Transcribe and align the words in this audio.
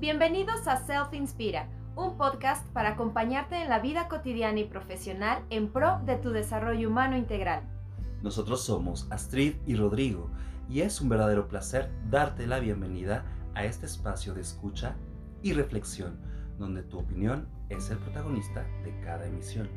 Bienvenidos 0.00 0.66
a 0.66 0.78
Self 0.78 1.12
Inspira, 1.12 1.68
un 1.94 2.16
podcast 2.16 2.66
para 2.68 2.92
acompañarte 2.92 3.60
en 3.60 3.68
la 3.68 3.80
vida 3.80 4.08
cotidiana 4.08 4.58
y 4.58 4.64
profesional 4.64 5.44
en 5.50 5.70
pro 5.70 6.00
de 6.06 6.16
tu 6.16 6.30
desarrollo 6.30 6.88
humano 6.88 7.18
integral. 7.18 7.64
Nosotros 8.22 8.64
somos 8.64 9.06
Astrid 9.10 9.56
y 9.66 9.76
Rodrigo 9.76 10.30
y 10.70 10.80
es 10.80 11.02
un 11.02 11.10
verdadero 11.10 11.48
placer 11.48 11.90
darte 12.08 12.46
la 12.46 12.60
bienvenida 12.60 13.26
a 13.54 13.66
este 13.66 13.84
espacio 13.84 14.32
de 14.32 14.40
escucha 14.40 14.96
y 15.42 15.52
reflexión, 15.52 16.18
donde 16.58 16.82
tu 16.82 16.98
opinión 16.98 17.46
es 17.68 17.90
el 17.90 17.98
protagonista 17.98 18.64
de 18.82 18.98
cada 19.04 19.26
emisión. 19.26 19.68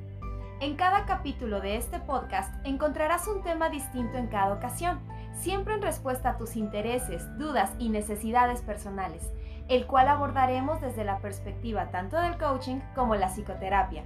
En 0.62 0.78
cada 0.78 1.05
capítulo 1.05 1.60
de 1.60 1.76
este 1.76 2.00
podcast 2.00 2.66
encontrarás 2.66 3.28
un 3.28 3.44
tema 3.44 3.70
distinto 3.70 4.18
en 4.18 4.28
cada 4.28 4.54
ocasión, 4.54 5.02
siempre 5.34 5.74
en 5.74 5.82
respuesta 5.82 6.29
a 6.29 6.37
tus 6.37 6.55
intereses, 6.55 7.28
dudas 7.37 7.71
y 7.78 7.89
necesidades 7.89 8.61
personales 8.61 9.29
el 9.70 9.86
cual 9.88 10.08
abordaremos 10.08 10.82
desde 10.82 11.04
la 11.04 11.20
perspectiva 11.20 11.90
tanto 11.92 12.20
del 12.20 12.38
coaching 12.38 12.80
como 12.96 13.16
la 13.16 13.30
psicoterapia. 13.30 14.04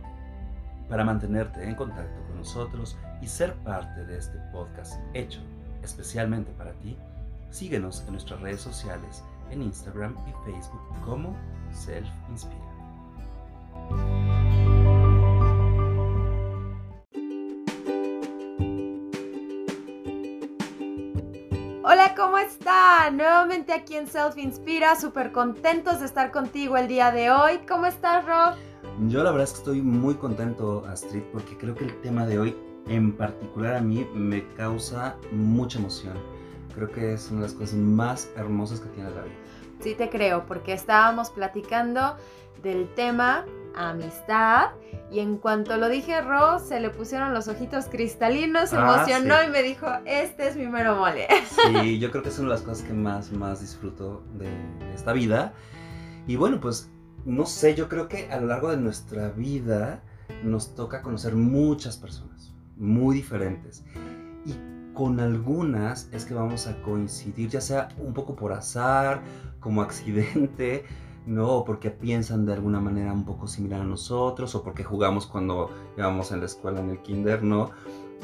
Para 0.90 1.04
mantenerte 1.04 1.64
en 1.64 1.76
contacto 1.76 2.22
con 2.28 2.38
nosotros 2.38 2.98
y 3.22 3.28
ser 3.28 3.54
parte 3.56 4.06
de 4.06 4.18
este 4.18 4.38
podcast 4.52 5.00
hecho 5.14 5.42
especialmente 5.84 6.52
para 6.54 6.74
ti, 6.74 6.98
síguenos 7.50 8.04
en 8.06 8.14
nuestras 8.14 8.42
redes 8.42 8.62
sociales 8.62 9.24
en 9.52 9.62
Instagram 9.62 10.16
y 10.28 10.52
Facebook 10.52 10.82
como 11.06 11.36
Self 11.72 12.08
Inspira. 12.30 14.27
¿Cómo 22.18 22.40
está? 22.40 23.12
Nuevamente 23.12 23.72
aquí 23.72 23.96
en 23.96 24.08
Self 24.08 24.40
Inspira, 24.40 25.00
súper 25.00 25.32
contentos 25.32 26.00
de 26.00 26.08
estar 26.08 26.32
contigo 26.32 26.76
el 26.76 26.88
día 26.88 27.12
de 27.12 27.30
hoy. 27.30 27.60
¿Cómo 27.70 27.86
estás, 27.86 28.26
Rob? 28.26 28.56
Yo 29.08 29.24
la 29.24 29.30
verdad 29.30 29.44
es 29.44 29.52
que 29.52 29.58
estoy 29.60 29.82
muy 29.84 30.16
contento, 30.16 30.84
Astrid, 30.88 31.22
porque 31.32 31.56
creo 31.56 31.76
que 31.76 31.86
el 31.86 32.02
tema 32.02 32.26
de 32.26 32.40
hoy 32.40 32.58
en 32.88 33.16
particular 33.16 33.76
a 33.76 33.82
mí 33.82 34.08
me 34.16 34.44
causa 34.56 35.16
mucha 35.32 35.78
emoción. 35.78 36.16
Creo 36.74 36.90
que 36.90 37.14
es 37.14 37.30
una 37.30 37.42
de 37.42 37.48
las 37.48 37.54
cosas 37.54 37.76
más 37.76 38.32
hermosas 38.36 38.80
que 38.80 38.90
tiene 38.90 39.12
la 39.12 39.22
vida. 39.22 39.36
Sí, 39.80 39.94
te 39.94 40.10
creo, 40.10 40.48
porque 40.48 40.74
estábamos 40.74 41.30
platicando 41.30 42.18
del 42.64 42.92
tema 42.96 43.46
amistad. 43.78 44.72
Y 45.12 45.20
en 45.20 45.38
cuanto 45.38 45.78
lo 45.78 45.88
dije 45.88 46.20
Ro, 46.22 46.60
se 46.60 46.80
le 46.80 46.90
pusieron 46.90 47.34
los 47.34 47.48
ojitos 47.48 47.86
cristalinos, 47.86 48.70
se 48.70 48.78
ah, 48.78 48.82
emocionó 48.82 49.36
y 49.44 49.50
me 49.50 49.64
dijo, 49.64 49.88
este 50.06 50.50
es 50.50 50.58
mi 50.58 50.68
mero 50.68 50.96
mole. 50.96 51.28
Sí, 51.72 52.00
yo 52.00 52.12
creo 52.12 52.24
que 52.24 52.32
son 52.32 52.50
las 52.50 52.62
cosas 52.62 52.86
que 52.86 52.94
más, 52.94 53.32
más 53.32 53.62
disfruto 53.62 54.24
de, 54.34 54.50
esta 54.94 55.14
vida. 55.14 55.54
Y 56.28 56.36
bueno, 56.36 56.60
pues 56.60 56.90
no 57.26 57.46
sé, 57.46 57.76
yo 57.76 57.88
creo 57.88 58.08
que 58.08 58.30
a 58.32 58.40
lo 58.40 58.48
largo 58.48 58.70
de 58.70 58.78
nuestra 58.78 59.30
vida 59.30 60.02
nos 60.44 60.76
toca 60.76 61.02
conocer 61.02 61.36
muchas 61.36 61.98
personas, 61.98 62.54
muy 62.76 63.16
diferentes. 63.16 63.86
Y 64.46 64.56
con 64.94 65.20
algunas 65.20 66.10
es 66.12 66.26
que 66.26 66.34
vamos 66.34 66.68
a 66.68 66.82
coincidir, 66.82 67.50
ya 67.50 67.62
sea 67.62 67.90
un 67.98 68.14
poco 68.14 68.36
por 68.36 68.52
azar, 68.52 69.22
como 69.60 69.82
accidente, 69.82 70.86
¿no? 71.28 71.64
Porque 71.66 71.92
piensan 71.92 72.46
de 72.46 72.54
alguna 72.54 72.80
manera 72.80 73.14
un 73.14 73.26
poco 73.26 73.48
similar 73.48 73.82
a 73.82 73.86
nosotros, 73.86 74.56
o 74.56 74.64
porque 74.64 74.84
jugamos 74.84 75.28
cuando 75.28 75.70
íbamos 75.98 76.32
en 76.32 76.40
la 76.40 76.46
escuela, 76.46 76.80
en 76.80 76.90
el 76.90 77.02
kinder, 77.02 77.44
¿no? 77.44 77.72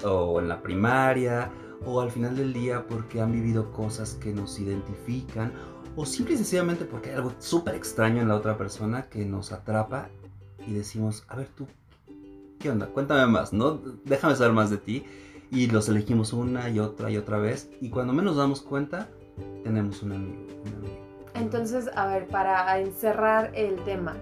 O 0.04 0.40
en 0.40 0.48
la 0.48 0.62
primaria, 0.62 1.52
o 1.86 2.02
al 2.02 2.10
final 2.10 2.36
del 2.36 2.54
día 2.54 2.88
porque 2.88 3.22
han 3.22 3.32
vivido 3.32 3.72
cosas 3.72 4.16
que 4.16 4.34
nos 4.34 4.60
identifican, 4.60 5.52
o 5.96 6.06
simple 6.06 6.34
y 6.34 6.38
sencillamente 6.38 6.86
porque 6.86 7.10
hay 7.10 7.18
algo 7.18 7.34
súper 7.38 7.76
extraño 7.76 8.22
en 8.22 8.30
la 8.30 8.36
otra 8.36 8.58
persona 8.58 9.10
que 9.10 9.26
nos 9.26 9.52
atrapa 9.52 10.10
y 10.66 10.74
decimos, 10.74 11.26
a 11.28 11.36
ver 11.36 11.50
tú, 11.50 11.68
¿qué 12.60 12.72
onda? 12.72 12.88
Cuéntame 12.88 13.28
más, 13.32 13.54
¿no? 13.54 13.80
Déjame 14.06 14.36
saber 14.36 14.54
más 14.54 14.70
de 14.70 14.78
ti. 14.78 15.06
Y 15.52 15.68
los 15.68 15.88
elegimos 15.88 16.34
una 16.34 16.68
y 16.72 16.80
otra 16.80 17.12
y 17.12 17.18
otra 17.18 17.38
vez, 17.38 17.70
y 17.80 17.92
cuando 17.92 18.12
menos 18.12 18.38
damos 18.38 18.62
cuenta, 18.62 19.08
tenemos. 19.64 20.02
Un 20.02 20.14
amigo. 20.14 21.03
Entonces, 21.36 21.90
a 21.96 22.08
ver, 22.08 22.28
para 22.28 22.80
encerrar 22.80 23.52
el 23.56 23.76
tema, 23.84 24.16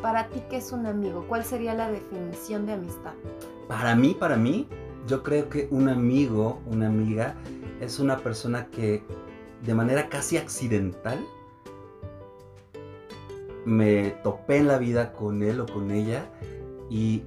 para 0.00 0.28
ti, 0.28 0.42
¿qué 0.50 0.56
es 0.56 0.72
un 0.72 0.86
amigo? 0.86 1.24
¿Cuál 1.28 1.44
sería 1.44 1.74
la 1.74 1.90
definición 1.90 2.66
de 2.66 2.72
amistad? 2.72 3.12
Para 3.68 3.94
mí, 3.94 4.16
para 4.18 4.36
mí, 4.36 4.68
yo 5.06 5.22
creo 5.22 5.48
que 5.48 5.68
un 5.70 5.88
amigo, 5.88 6.60
una 6.66 6.88
amiga, 6.88 7.34
es 7.80 7.98
una 7.98 8.18
persona 8.18 8.66
que 8.66 9.02
de 9.64 9.74
manera 9.74 10.08
casi 10.08 10.36
accidental 10.36 11.18
me 13.64 14.10
topé 14.22 14.58
en 14.58 14.68
la 14.68 14.78
vida 14.78 15.12
con 15.12 15.42
él 15.42 15.60
o 15.60 15.66
con 15.66 15.90
ella 15.90 16.26
y 16.90 17.22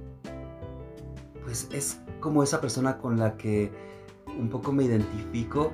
pues 1.44 1.68
es 1.72 2.00
como 2.20 2.42
esa 2.42 2.60
persona 2.60 2.98
con 2.98 3.18
la 3.18 3.36
que 3.36 3.70
un 4.38 4.50
poco 4.50 4.72
me 4.72 4.84
identifico 4.84 5.72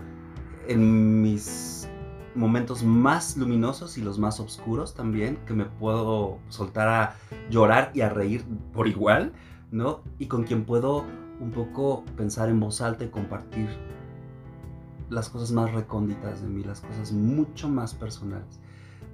en 0.69 1.23
mis 1.23 1.89
momentos 2.35 2.83
más 2.83 3.37
luminosos 3.37 3.99
y 3.99 4.03
los 4.03 4.19
más 4.19 4.41
oscuros 4.41 4.95
también, 4.95 5.39
que 5.47 5.55
me 5.55 5.65
puedo 5.65 6.39
soltar 6.49 6.89
a 6.89 7.15
llorar 7.51 7.91
y 7.95 8.01
a 8.01 8.09
reír 8.09 8.45
por 8.73 8.89
igual, 8.89 9.33
¿no? 9.71 10.01
Y 10.19 10.27
con 10.27 10.45
quien 10.45 10.65
puedo 10.65 11.05
un 11.41 11.51
poco 11.51 12.05
pensar 12.17 12.49
en 12.49 12.61
voz 12.61 12.81
alta 12.81 13.05
y 13.05 13.09
compartir 13.09 13.69
las 15.11 15.29
cosas 15.29 15.53
más 15.53 15.73
recónditas 15.73 16.43
de 16.43 16.49
mí, 16.49 16.65
las 16.65 16.81
cosas 16.81 17.13
mucho 17.13 17.69
más 17.69 17.95
personales, 17.95 18.61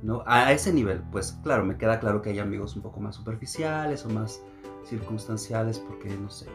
¿no? 0.03 0.23
A 0.27 0.53
ese 0.53 0.73
nivel, 0.73 1.03
pues 1.11 1.33
claro, 1.43 1.65
me 1.65 1.77
queda 1.77 1.99
claro 1.99 2.23
que 2.23 2.31
hay 2.31 2.39
amigos 2.39 2.77
un 2.77 2.83
poco 2.83 3.01
más 3.01 3.17
superficiales 3.17 4.05
o 4.05 4.11
más 4.11 4.41
circunstanciales 4.85 5.79
porque, 5.79 6.09
no 6.17 6.31
sé, 6.31 6.47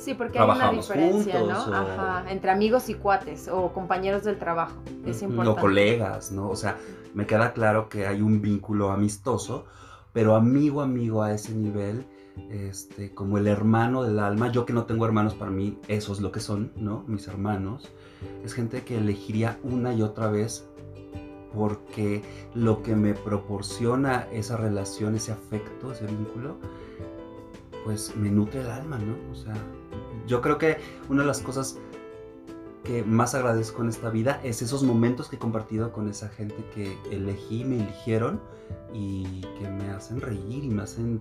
Sí, 0.00 0.14
porque 0.14 0.38
hay 0.38 0.48
una 0.48 0.72
diferencia, 0.72 1.40
¿no? 1.40 1.52
Ajá, 1.52 2.24
entre 2.30 2.50
amigos 2.50 2.88
y 2.88 2.94
cuates 2.94 3.48
o 3.48 3.72
compañeros 3.72 4.24
del 4.24 4.38
trabajo. 4.38 4.82
Es 5.04 5.22
importante. 5.22 5.60
O 5.60 5.62
colegas, 5.62 6.32
¿no? 6.32 6.48
O 6.48 6.56
sea, 6.56 6.78
me 7.12 7.26
queda 7.26 7.52
claro 7.52 7.88
que 7.88 8.06
hay 8.06 8.22
un 8.22 8.40
vínculo 8.40 8.90
amistoso, 8.90 9.66
pero 10.12 10.36
amigo, 10.36 10.80
amigo 10.80 11.22
a 11.22 11.34
ese 11.34 11.54
nivel, 11.54 12.06
este, 12.50 13.12
como 13.14 13.36
el 13.36 13.46
hermano 13.46 14.02
del 14.02 14.18
alma, 14.20 14.50
yo 14.50 14.64
que 14.64 14.72
no 14.72 14.84
tengo 14.84 15.04
hermanos, 15.04 15.34
para 15.34 15.50
mí 15.50 15.78
eso 15.86 16.14
es 16.14 16.20
lo 16.20 16.32
que 16.32 16.40
son, 16.40 16.72
¿no? 16.76 17.04
Mis 17.06 17.28
hermanos. 17.28 17.90
Es 18.42 18.54
gente 18.54 18.82
que 18.84 18.96
elegiría 18.96 19.58
una 19.62 19.92
y 19.92 20.02
otra 20.02 20.28
vez 20.28 20.66
porque 21.54 22.22
lo 22.54 22.82
que 22.82 22.96
me 22.96 23.12
proporciona 23.12 24.26
esa 24.32 24.56
relación, 24.56 25.14
ese 25.16 25.32
afecto, 25.32 25.92
ese 25.92 26.06
vínculo, 26.06 26.56
pues 27.84 28.14
me 28.16 28.30
nutre 28.30 28.60
el 28.60 28.70
alma, 28.70 28.98
¿no? 28.98 29.16
O 29.32 29.34
sea, 29.34 29.54
yo 30.26 30.40
creo 30.40 30.58
que 30.58 30.78
una 31.08 31.22
de 31.22 31.28
las 31.28 31.40
cosas 31.40 31.78
que 32.84 33.04
más 33.04 33.34
agradezco 33.34 33.82
en 33.82 33.88
esta 33.88 34.10
vida 34.10 34.40
es 34.42 34.62
esos 34.62 34.82
momentos 34.82 35.28
que 35.28 35.36
he 35.36 35.38
compartido 35.38 35.92
con 35.92 36.08
esa 36.08 36.28
gente 36.28 36.56
que 36.74 36.96
elegí, 37.10 37.64
me 37.64 37.76
eligieron 37.76 38.40
y 38.92 39.40
que 39.58 39.68
me 39.68 39.90
hacen 39.90 40.20
reír 40.20 40.64
y 40.64 40.68
me 40.68 40.82
hacen 40.82 41.20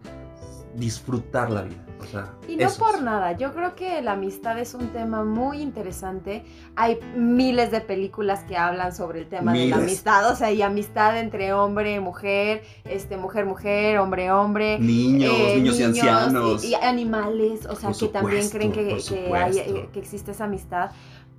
disfrutar 0.75 1.49
la 1.49 1.63
vida. 1.63 2.37
y 2.47 2.55
no 2.55 2.69
por 2.77 3.01
nada, 3.01 3.33
yo 3.33 3.53
creo 3.53 3.75
que 3.75 4.01
la 4.01 4.13
amistad 4.13 4.59
es 4.59 4.73
un 4.73 4.89
tema 4.89 5.23
muy 5.23 5.61
interesante. 5.61 6.45
Hay 6.75 6.99
miles 7.15 7.71
de 7.71 7.81
películas 7.81 8.43
que 8.43 8.55
hablan 8.55 8.95
sobre 8.95 9.19
el 9.19 9.27
tema 9.27 9.53
de 9.53 9.67
la 9.67 9.77
amistad, 9.77 10.31
o 10.31 10.35
sea, 10.35 10.51
y 10.51 10.61
amistad 10.61 11.19
entre 11.19 11.53
hombre 11.53 11.99
mujer, 11.99 12.63
este, 12.85 13.17
mujer, 13.17 13.45
mujer, 13.45 13.97
hombre, 13.97 14.31
hombre. 14.31 14.79
Niños, 14.79 15.33
eh, 15.35 15.55
niños, 15.55 15.79
y 15.79 15.83
ancianos. 15.83 16.63
Y, 16.63 16.75
animales, 16.75 17.65
o 17.65 17.75
sea, 17.75 17.91
que 17.91 18.07
también 18.07 18.49
creen 18.49 18.71
que, 18.71 18.97
eh, 18.97 19.89
que 19.91 19.99
existe 19.99 20.31
esa 20.31 20.45
amistad. 20.45 20.91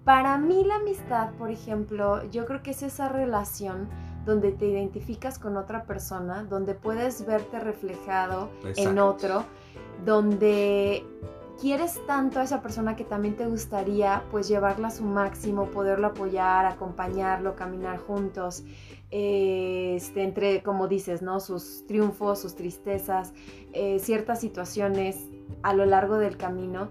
Para 0.05 0.39
mí 0.39 0.65
la 0.65 0.77
amistad, 0.77 1.31
por 1.35 1.51
ejemplo, 1.51 2.25
yo 2.31 2.47
creo 2.47 2.63
que 2.63 2.71
es 2.71 2.83
esa 2.83 3.09
relación 3.09 3.89
donde 4.25 4.53
te 4.53 4.67
identificas 4.67 5.39
con 5.39 5.57
otra 5.57 5.85
persona, 5.85 6.45
donde 6.45 6.75
puedes 6.75 7.27
verte 7.27 7.61
reflejado 7.61 8.51
en 8.77 8.99
otro, 8.99 9.45
donde 10.05 11.05
quieres 11.61 12.01
tanto 12.07 12.41
a 12.41 12.45
esa 12.45 12.63
persona 12.63 12.97
que 12.97 13.05
también 13.05 13.37
te 13.37 13.47
gustaría 13.47 14.25
pues 14.31 14.49
llevarla 14.49 14.89
a 14.89 14.91
su 14.91 15.05
máximo, 15.05 15.67
poderlo 15.67 16.09
apoyar, 16.09 16.65
acompañarlo, 16.65 17.55
caminar 17.55 17.99
juntos, 17.99 18.65
este, 19.11 20.23
entre, 20.23 20.63
como 20.63 20.89
dices, 20.89 21.21
¿no? 21.21 21.41
Sus 21.41 21.85
triunfos, 21.87 22.41
sus 22.41 22.55
tristezas, 22.55 23.35
eh, 23.73 23.99
ciertas 23.99 24.41
situaciones 24.41 25.19
a 25.63 25.75
lo 25.75 25.85
largo 25.85 26.17
del 26.19 26.39
camino 26.39 26.89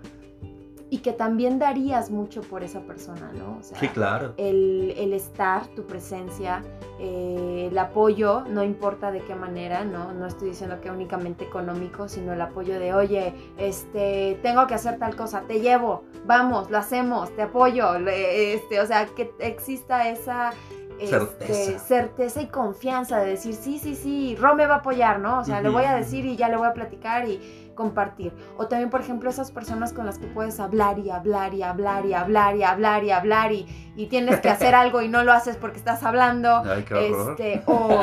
y 0.90 1.00
que 1.00 1.14
también 1.14 1.60
darías 1.60 2.10
mucho 2.10 2.42
por 2.42 2.64
esa 2.64 2.82
persona, 2.82 3.32
¿no? 3.34 3.58
O 3.60 3.64
sea, 3.64 3.80
sí, 3.80 3.88
claro. 3.90 4.34
El, 4.38 4.94
el 4.98 5.14
estar, 5.14 5.68
tu 5.68 5.86
presencia, 5.86 6.64
eh, 7.00 7.68
el 7.70 7.78
apoyo, 7.78 8.44
no 8.50 8.64
importa 8.64 9.12
de 9.12 9.22
qué 9.22 9.36
manera, 9.36 9.86
¿no? 9.86 10.14
No 10.14 10.26
estoy 10.26 10.50
diciendo 10.50 10.82
que 10.82 10.90
únicamente 10.90 11.46
económico, 11.46 12.08
sino 12.08 12.34
el 12.34 12.42
apoyo 12.42 12.80
de, 12.80 12.94
oye, 12.94 13.34
este, 13.58 14.40
tengo 14.42 14.66
que 14.68 14.74
hacer 14.74 14.98
tal 14.98 15.16
cosa, 15.16 15.42
te 15.42 15.62
llevo, 15.62 16.04
vamos, 16.26 16.72
lo 16.72 16.78
hacemos, 16.78 17.34
te 17.36 17.44
apoyo, 17.44 17.96
este, 18.08 18.82
o 18.82 18.86
sea, 18.86 19.06
que 19.06 19.32
exista 19.40 20.10
esa 20.10 20.52
este, 21.00 21.80
certeza. 21.80 22.42
y 22.42 22.48
confianza 22.48 23.20
de 23.20 23.32
decir, 23.32 23.56
sí, 23.56 23.80
sí, 23.80 23.96
sí, 23.96 24.36
Ro 24.36 24.56
me 24.56 24.66
va 24.66 24.76
a 24.76 24.78
apoyar, 24.78 25.20
¿no? 25.20 25.40
O 25.40 25.44
sea, 25.44 25.62
le 25.62 25.70
voy 25.70 25.86
a 25.86 25.96
decir 25.96 26.26
y 26.26 26.36
ya 26.36 26.50
le 26.50 26.58
voy 26.58 26.68
a 26.68 26.74
platicar 26.74 27.28
y 27.28 27.72
compartir. 27.76 28.34
O 28.58 28.68
también, 28.68 28.90
por 28.90 29.00
ejemplo, 29.02 29.30
esas 29.30 29.52
personas 29.52 29.94
con 29.94 30.06
las 30.06 30.20
que 30.20 30.28
puedes 30.28 30.60
hablar 30.60 31.00
y 31.00 31.10
hablar 31.10 31.54
y 31.54 31.64
hablar 31.64 32.06
y 32.06 32.14
hablar 32.14 32.56
y 32.58 32.64
hablar 32.64 33.04
y 33.04 33.12
hablar 33.12 33.52
y, 33.54 33.94
y 33.96 34.08
tienes 34.08 34.42
que 34.42 34.50
hacer 34.50 34.76
algo 34.76 35.02
y 35.02 35.08
no 35.08 35.24
lo 35.24 35.32
haces 35.32 35.56
porque 35.56 35.78
estás 35.78 36.04
hablando. 36.04 36.62
Ay, 36.66 36.84
qué 36.84 37.10
este, 37.10 37.64
o, 37.66 38.02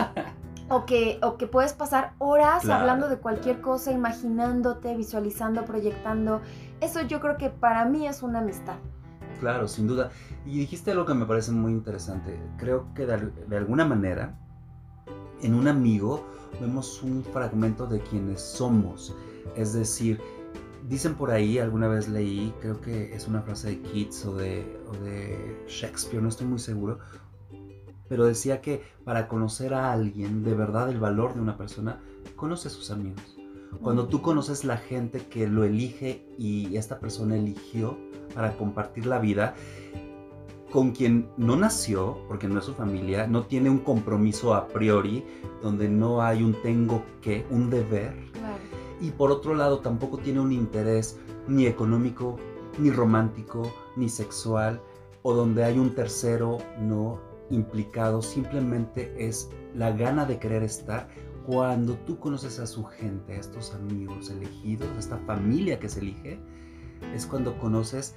o, 0.68 0.86
que, 0.86 1.18
o 1.22 1.36
que 1.36 1.46
puedes 1.46 1.74
pasar 1.74 2.14
horas 2.18 2.68
hablando 2.68 3.08
de 3.08 3.18
cualquier 3.18 3.60
cosa, 3.60 3.92
imaginándote, 3.92 4.96
visualizando, 4.96 5.64
proyectando. 5.64 6.40
Eso 6.80 7.02
yo 7.02 7.20
creo 7.20 7.36
que 7.36 7.50
para 7.50 7.84
mí 7.84 8.06
es 8.06 8.22
una 8.22 8.38
amistad. 8.38 8.76
Claro, 9.40 9.68
sin 9.68 9.86
duda. 9.86 10.10
Y 10.44 10.58
dijiste 10.58 10.90
algo 10.90 11.04
que 11.04 11.14
me 11.14 11.26
parece 11.26 11.52
muy 11.52 11.72
interesante. 11.72 12.38
Creo 12.58 12.92
que 12.94 13.06
de, 13.06 13.56
alguna 13.56 13.84
manera, 13.84 14.38
en 15.42 15.54
un 15.54 15.68
amigo 15.68 16.26
vemos 16.60 17.02
un 17.02 17.22
fragmento 17.22 17.86
de 17.86 18.00
quienes 18.00 18.40
somos. 18.40 19.14
Es 19.54 19.72
decir, 19.74 20.20
dicen 20.88 21.14
por 21.14 21.30
ahí, 21.30 21.58
alguna 21.58 21.88
vez 21.88 22.08
leí, 22.08 22.54
creo 22.60 22.80
que 22.80 23.14
es 23.14 23.28
una 23.28 23.42
frase 23.42 23.70
de 23.70 23.82
Keats 23.82 24.24
o 24.26 24.36
de, 24.36 24.80
o 24.88 24.92
de 25.04 25.64
Shakespeare, 25.66 26.22
no 26.22 26.28
estoy 26.28 26.46
muy 26.46 26.58
seguro, 26.58 26.98
pero 28.08 28.24
decía 28.24 28.60
que 28.60 28.82
para 29.04 29.28
conocer 29.28 29.74
a 29.74 29.92
alguien, 29.92 30.44
de 30.44 30.54
verdad 30.54 30.88
el 30.88 30.98
valor 30.98 31.34
de 31.34 31.40
una 31.40 31.56
persona, 31.56 32.00
conoce 32.36 32.68
a 32.68 32.70
sus 32.70 32.90
amigos. 32.90 33.35
Cuando 33.82 34.06
tú 34.06 34.22
conoces 34.22 34.64
la 34.64 34.76
gente 34.76 35.20
que 35.20 35.46
lo 35.46 35.64
elige 35.64 36.24
y 36.38 36.76
esta 36.76 36.98
persona 36.98 37.36
eligió 37.36 37.96
para 38.34 38.56
compartir 38.56 39.06
la 39.06 39.18
vida, 39.18 39.54
con 40.70 40.90
quien 40.90 41.28
no 41.36 41.56
nació, 41.56 42.18
porque 42.28 42.48
no 42.48 42.58
es 42.58 42.64
su 42.64 42.74
familia, 42.74 43.26
no 43.26 43.46
tiene 43.46 43.70
un 43.70 43.78
compromiso 43.78 44.54
a 44.54 44.68
priori, 44.68 45.24
donde 45.62 45.88
no 45.88 46.22
hay 46.22 46.42
un 46.42 46.60
tengo 46.62 47.02
que, 47.22 47.46
un 47.50 47.70
deber. 47.70 48.14
Y 49.00 49.10
por 49.10 49.30
otro 49.30 49.54
lado, 49.54 49.78
tampoco 49.78 50.18
tiene 50.18 50.40
un 50.40 50.52
interés 50.52 51.18
ni 51.48 51.66
económico, 51.66 52.36
ni 52.78 52.90
romántico, 52.90 53.72
ni 53.96 54.08
sexual, 54.08 54.80
o 55.22 55.34
donde 55.34 55.64
hay 55.64 55.78
un 55.78 55.94
tercero 55.94 56.58
no 56.80 57.20
implicado, 57.50 58.22
simplemente 58.22 59.14
es 59.16 59.50
la 59.74 59.92
gana 59.92 60.26
de 60.26 60.38
querer 60.38 60.62
estar 60.62 61.08
cuando 61.46 61.94
tú 61.94 62.18
conoces 62.18 62.58
a 62.58 62.66
su 62.66 62.84
gente, 62.84 63.34
a 63.34 63.38
estos 63.38 63.72
amigos 63.72 64.30
elegidos, 64.30 64.88
a 64.96 64.98
esta 64.98 65.16
familia 65.18 65.78
que 65.78 65.88
se 65.88 66.00
elige, 66.00 66.40
es 67.14 67.24
cuando 67.24 67.56
conoces 67.58 68.16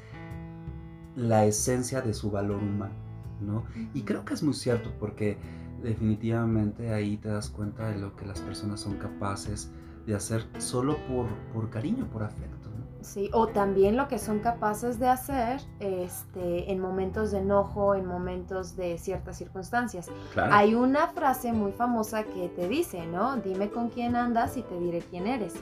la 1.16 1.46
esencia 1.46 2.02
de 2.02 2.16
su 2.16 2.32
valor 2.32 2.58
humano, 2.58 2.96
¿no? 3.40 3.66
Y 3.94 4.02
creo 4.02 4.26
que 4.26 4.34
es 4.34 4.42
muy 4.42 4.56
cierto 4.56 4.92
porque 5.00 5.38
definitivamente 5.84 6.92
ahí 6.92 7.18
te 7.18 7.30
das 7.30 7.50
cuenta 7.52 7.90
de 7.90 8.00
lo 8.00 8.16
que 8.16 8.26
las 8.26 8.42
personas 8.42 8.80
son 8.80 8.96
capaces 8.98 9.70
de 10.08 10.16
hacer 10.16 10.48
solo 10.58 10.98
por, 11.06 11.28
por 11.54 11.70
cariño, 11.70 12.10
por 12.10 12.24
afecto. 12.24 12.59
Sí, 13.02 13.30
o 13.34 13.48
también 13.48 13.96
lo 13.96 14.10
que 14.10 14.20
son 14.20 14.40
capaces 14.40 15.00
de 15.00 15.08
hacer 15.08 15.62
este, 15.80 16.70
en 16.70 16.80
momentos 16.80 17.32
de 17.32 17.40
enojo, 17.40 17.96
en 17.96 18.06
momentos 18.06 18.76
de 18.76 18.98
ciertas 18.98 19.38
circunstancias. 19.38 20.10
Hay 20.36 20.76
una 20.76 21.08
frase 21.08 21.54
muy 21.54 21.72
famosa 21.72 22.24
que 22.24 22.50
te 22.50 22.68
dice, 22.68 23.06
¿no? 23.08 23.38
Dime 23.38 23.70
con 23.70 23.90
quién 23.90 24.18
andas 24.18 24.58
y 24.58 24.64
te 24.64 24.78
diré 24.78 25.00
quién 25.00 25.28
eres. 25.28 25.54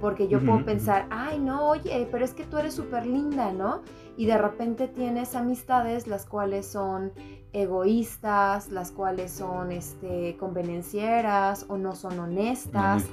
Porque 0.00 0.28
yo 0.28 0.40
puedo 0.44 0.64
pensar, 0.64 1.06
ay, 1.10 1.38
no, 1.38 1.68
oye, 1.68 2.06
pero 2.10 2.24
es 2.24 2.34
que 2.34 2.44
tú 2.44 2.58
eres 2.58 2.74
súper 2.74 3.06
linda, 3.06 3.52
¿no? 3.52 3.82
Y 4.16 4.26
de 4.26 4.36
repente 4.36 4.86
tienes 4.88 5.34
amistades 5.34 6.06
las 6.06 6.26
cuales 6.26 6.66
son 6.66 7.12
egoístas, 7.52 8.70
las 8.70 8.92
cuales 8.92 9.30
son 9.30 9.72
este, 9.72 10.36
convenencieras 10.38 11.66
o 11.68 11.76
no 11.76 11.94
son 11.94 12.18
honestas. 12.18 13.04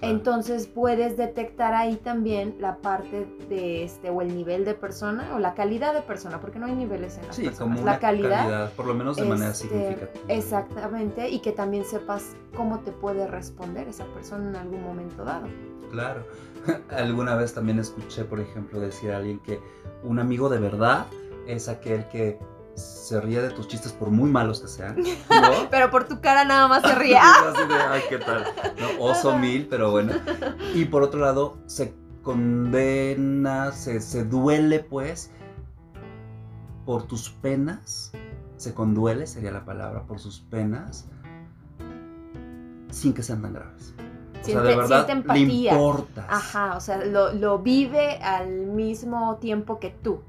Entonces 0.00 0.66
puedes 0.66 1.16
detectar 1.16 1.72
ahí 1.74 1.96
también 1.96 2.56
la 2.58 2.78
parte 2.78 3.26
de 3.48 3.84
este 3.84 4.10
o 4.10 4.22
el 4.22 4.34
nivel 4.34 4.64
de 4.64 4.74
persona 4.74 5.34
o 5.34 5.38
la 5.38 5.54
calidad 5.54 5.94
de 5.94 6.02
persona, 6.02 6.40
porque 6.40 6.58
no 6.58 6.66
hay 6.66 6.74
niveles 6.74 7.18
en 7.18 7.28
las 7.28 7.36
sí, 7.36 7.48
Como 7.50 7.80
la 7.84 7.98
calidad, 8.00 8.72
por 8.72 8.86
lo 8.86 8.94
menos 8.94 9.16
de 9.16 9.24
manera 9.24 9.50
este, 9.50 9.68
significativa. 9.68 10.24
Exactamente, 10.28 11.28
y 11.28 11.38
que 11.38 11.52
también 11.52 11.84
sepas 11.84 12.34
cómo 12.56 12.80
te 12.80 12.90
puede 12.90 13.26
responder 13.28 13.86
esa 13.86 14.04
persona 14.06 14.48
en 14.48 14.56
algún 14.56 14.82
momento 14.82 15.24
dado. 15.24 15.46
Claro. 15.92 16.24
Alguna 16.90 17.36
vez 17.36 17.54
también 17.54 17.78
escuché, 17.78 18.24
por 18.24 18.40
ejemplo, 18.40 18.80
decir 18.80 19.12
a 19.12 19.18
alguien 19.18 19.38
que 19.38 19.60
un 20.02 20.18
amigo 20.18 20.48
de 20.48 20.58
verdad 20.58 21.06
es 21.46 21.68
aquel 21.68 22.08
que 22.08 22.38
se 22.76 23.20
ríe 23.20 23.40
de 23.40 23.50
tus 23.50 23.66
chistes 23.68 23.92
por 23.92 24.10
muy 24.10 24.30
malos 24.30 24.60
que 24.60 24.68
sean. 24.68 24.96
pero 25.70 25.90
por 25.90 26.06
tu 26.06 26.20
cara 26.20 26.44
nada 26.44 26.68
más 26.68 26.82
se 26.82 26.94
ríe. 26.96 27.16
Ay, 27.16 28.02
qué 28.08 28.18
tal. 28.18 28.44
Oso 28.98 29.38
mil, 29.38 29.66
pero 29.68 29.90
bueno. 29.90 30.12
Y 30.74 30.84
por 30.84 31.02
otro 31.02 31.20
lado, 31.20 31.56
se 31.66 31.94
condena, 32.22 33.72
se, 33.72 34.00
se 34.00 34.24
duele 34.24 34.80
pues 34.80 35.30
por 36.84 37.04
tus 37.04 37.30
penas. 37.30 38.12
Se 38.56 38.74
conduele, 38.74 39.26
sería 39.26 39.50
la 39.50 39.64
palabra, 39.64 40.04
por 40.04 40.18
sus 40.18 40.40
penas, 40.40 41.06
sin 42.90 43.12
que 43.12 43.22
sean 43.22 43.42
tan 43.42 43.52
graves. 43.52 43.94
o 44.40 44.44
sea, 44.44 44.62
de 44.62 44.76
verdad, 44.76 45.24
le 45.26 45.38
importas. 45.40 46.26
Ajá, 46.28 46.74
o 46.74 46.80
sea, 46.80 47.04
lo, 47.04 47.34
lo 47.34 47.58
vive 47.58 48.16
al 48.22 48.48
mismo 48.48 49.36
tiempo 49.36 49.78
que 49.78 49.90
tú 49.90 50.22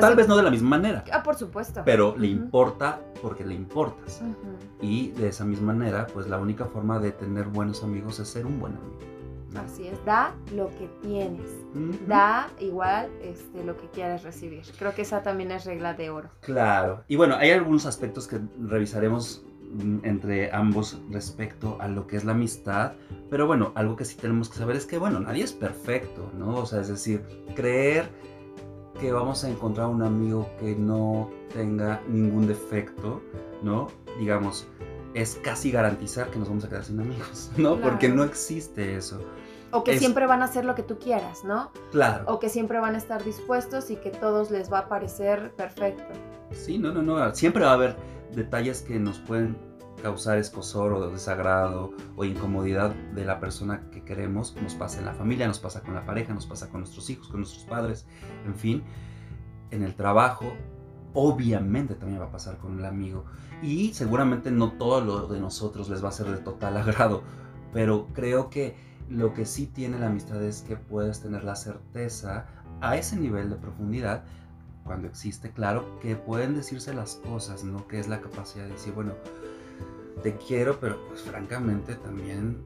tal 0.00 0.16
vez 0.16 0.28
no 0.28 0.36
de 0.36 0.42
la 0.42 0.50
misma 0.50 0.70
manera. 0.70 1.04
Ah, 1.12 1.22
por 1.22 1.36
supuesto. 1.36 1.82
Pero 1.84 2.16
le 2.16 2.28
importa 2.28 3.00
porque 3.22 3.44
le 3.44 3.54
importas. 3.54 4.22
Y 4.80 5.10
de 5.12 5.28
esa 5.28 5.44
misma 5.44 5.72
manera, 5.72 6.06
pues 6.12 6.28
la 6.28 6.38
única 6.38 6.66
forma 6.66 6.98
de 6.98 7.12
tener 7.12 7.46
buenos 7.46 7.82
amigos 7.82 8.18
es 8.20 8.28
ser 8.28 8.46
un 8.46 8.58
buen 8.60 8.74
amigo. 8.74 9.16
Así 9.64 9.86
es, 9.86 10.04
da 10.04 10.34
lo 10.54 10.68
que 10.70 10.88
tienes. 11.02 11.48
Da 12.06 12.48
igual 12.60 13.10
este, 13.22 13.64
lo 13.64 13.76
que 13.76 13.88
quieras 13.88 14.22
recibir. 14.22 14.62
Creo 14.78 14.94
que 14.94 15.02
esa 15.02 15.22
también 15.22 15.50
es 15.50 15.64
regla 15.64 15.94
de 15.94 16.10
oro. 16.10 16.28
Claro. 16.40 17.04
Y 17.08 17.16
bueno, 17.16 17.36
hay 17.36 17.50
algunos 17.50 17.86
aspectos 17.86 18.26
que 18.26 18.40
revisaremos 18.60 19.44
mm, 19.72 19.98
entre 20.04 20.52
ambos 20.52 21.00
respecto 21.10 21.78
a 21.80 21.88
lo 21.88 22.06
que 22.06 22.16
es 22.16 22.24
la 22.24 22.32
amistad. 22.32 22.92
Pero 23.30 23.46
bueno, 23.46 23.72
algo 23.76 23.96
que 23.96 24.04
sí 24.04 24.16
tenemos 24.16 24.50
que 24.50 24.58
saber 24.58 24.76
es 24.76 24.84
que, 24.84 24.98
bueno, 24.98 25.20
nadie 25.20 25.44
es 25.44 25.52
perfecto, 25.52 26.30
¿no? 26.36 26.56
O 26.56 26.66
sea, 26.66 26.80
es 26.80 26.88
decir, 26.88 27.24
creer 27.54 28.10
que 29.00 29.12
vamos 29.12 29.44
a 29.44 29.48
encontrar 29.48 29.88
un 29.88 30.02
amigo 30.02 30.48
que 30.58 30.74
no 30.74 31.30
tenga 31.52 32.00
ningún 32.08 32.46
defecto, 32.46 33.22
¿no? 33.62 33.88
Digamos, 34.18 34.66
es 35.14 35.36
casi 35.42 35.70
garantizar 35.70 36.30
que 36.30 36.38
nos 36.38 36.48
vamos 36.48 36.64
a 36.64 36.68
quedar 36.68 36.84
sin 36.84 37.00
amigos, 37.00 37.50
¿no? 37.56 37.80
Porque 37.80 38.08
no 38.08 38.24
existe 38.24 38.96
eso. 38.96 39.20
O 39.72 39.82
que 39.82 39.98
siempre 39.98 40.26
van 40.26 40.42
a 40.42 40.44
hacer 40.44 40.64
lo 40.64 40.74
que 40.74 40.82
tú 40.82 40.98
quieras, 40.98 41.44
¿no? 41.44 41.70
Claro. 41.90 42.24
O 42.28 42.38
que 42.38 42.48
siempre 42.48 42.78
van 42.78 42.94
a 42.94 42.98
estar 42.98 43.24
dispuestos 43.24 43.90
y 43.90 43.96
que 43.96 44.10
todos 44.10 44.50
les 44.50 44.72
va 44.72 44.80
a 44.80 44.88
parecer 44.88 45.52
perfecto. 45.56 46.04
Sí, 46.52 46.78
no, 46.78 46.92
no, 46.92 47.02
no. 47.02 47.34
Siempre 47.34 47.64
va 47.64 47.72
a 47.72 47.74
haber 47.74 47.96
detalles 48.34 48.82
que 48.82 48.98
nos 48.98 49.18
pueden 49.18 49.56
causar 50.06 50.38
escosor 50.38 50.92
o 50.92 51.10
desagrado 51.10 51.92
o 52.14 52.24
incomodidad 52.24 52.94
de 52.94 53.24
la 53.24 53.40
persona 53.40 53.90
que 53.90 54.04
queremos, 54.04 54.54
nos 54.62 54.76
pasa 54.76 55.00
en 55.00 55.04
la 55.04 55.14
familia, 55.14 55.48
nos 55.48 55.58
pasa 55.58 55.80
con 55.80 55.94
la 55.94 56.06
pareja, 56.06 56.32
nos 56.32 56.46
pasa 56.46 56.68
con 56.68 56.82
nuestros 56.82 57.10
hijos, 57.10 57.26
con 57.26 57.40
nuestros 57.40 57.64
padres, 57.64 58.06
en 58.46 58.54
fin, 58.54 58.84
en 59.72 59.82
el 59.82 59.96
trabajo, 59.96 60.52
obviamente 61.12 61.96
también 61.96 62.20
va 62.20 62.26
a 62.26 62.30
pasar 62.30 62.56
con 62.58 62.78
el 62.78 62.84
amigo. 62.84 63.24
Y 63.62 63.94
seguramente 63.94 64.52
no 64.52 64.74
todo 64.74 65.00
lo 65.00 65.26
de 65.26 65.40
nosotros 65.40 65.88
les 65.88 66.04
va 66.04 66.10
a 66.10 66.12
ser 66.12 66.28
de 66.28 66.36
total 66.36 66.76
agrado, 66.76 67.24
pero 67.72 68.06
creo 68.12 68.48
que 68.48 68.76
lo 69.08 69.34
que 69.34 69.44
sí 69.44 69.66
tiene 69.66 69.98
la 69.98 70.06
amistad 70.06 70.40
es 70.40 70.62
que 70.62 70.76
puedes 70.76 71.20
tener 71.20 71.42
la 71.42 71.56
certeza 71.56 72.46
a 72.80 72.96
ese 72.96 73.16
nivel 73.16 73.50
de 73.50 73.56
profundidad 73.56 74.22
cuando 74.84 75.08
existe, 75.08 75.50
claro, 75.50 75.98
que 75.98 76.14
pueden 76.14 76.54
decirse 76.54 76.94
las 76.94 77.16
cosas, 77.16 77.64
¿no? 77.64 77.88
Que 77.88 77.98
es 77.98 78.06
la 78.06 78.20
capacidad 78.20 78.66
de 78.66 78.70
decir, 78.70 78.92
bueno, 78.94 79.14
te 80.22 80.36
quiero, 80.36 80.78
pero 80.80 80.98
pues 81.08 81.22
francamente 81.22 81.94
también 81.94 82.62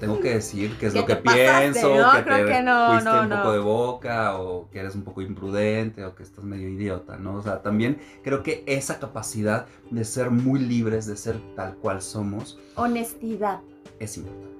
tengo 0.00 0.20
que 0.20 0.34
decir 0.34 0.76
qué 0.78 0.86
es 0.86 0.94
lo 0.94 1.06
que 1.06 1.16
pienso, 1.16 1.94
que 2.12 2.22
te 2.22 2.42
fuiste 2.42 3.20
un 3.20 3.28
poco 3.30 3.52
de 3.52 3.58
boca, 3.58 4.38
o 4.38 4.68
que 4.70 4.80
eres 4.80 4.94
un 4.94 5.02
poco 5.02 5.22
imprudente, 5.22 6.04
o 6.04 6.14
que 6.14 6.22
estás 6.22 6.44
medio 6.44 6.68
idiota, 6.68 7.16
¿no? 7.16 7.36
O 7.36 7.42
sea, 7.42 7.62
también 7.62 7.98
creo 8.22 8.42
que 8.42 8.62
esa 8.66 8.98
capacidad 8.98 9.66
de 9.90 10.04
ser 10.04 10.30
muy 10.30 10.60
libres, 10.60 11.06
de 11.06 11.16
ser 11.16 11.40
tal 11.54 11.76
cual 11.76 12.02
somos. 12.02 12.58
Honestidad. 12.74 13.60
Es 13.98 14.18
importante. 14.18 14.56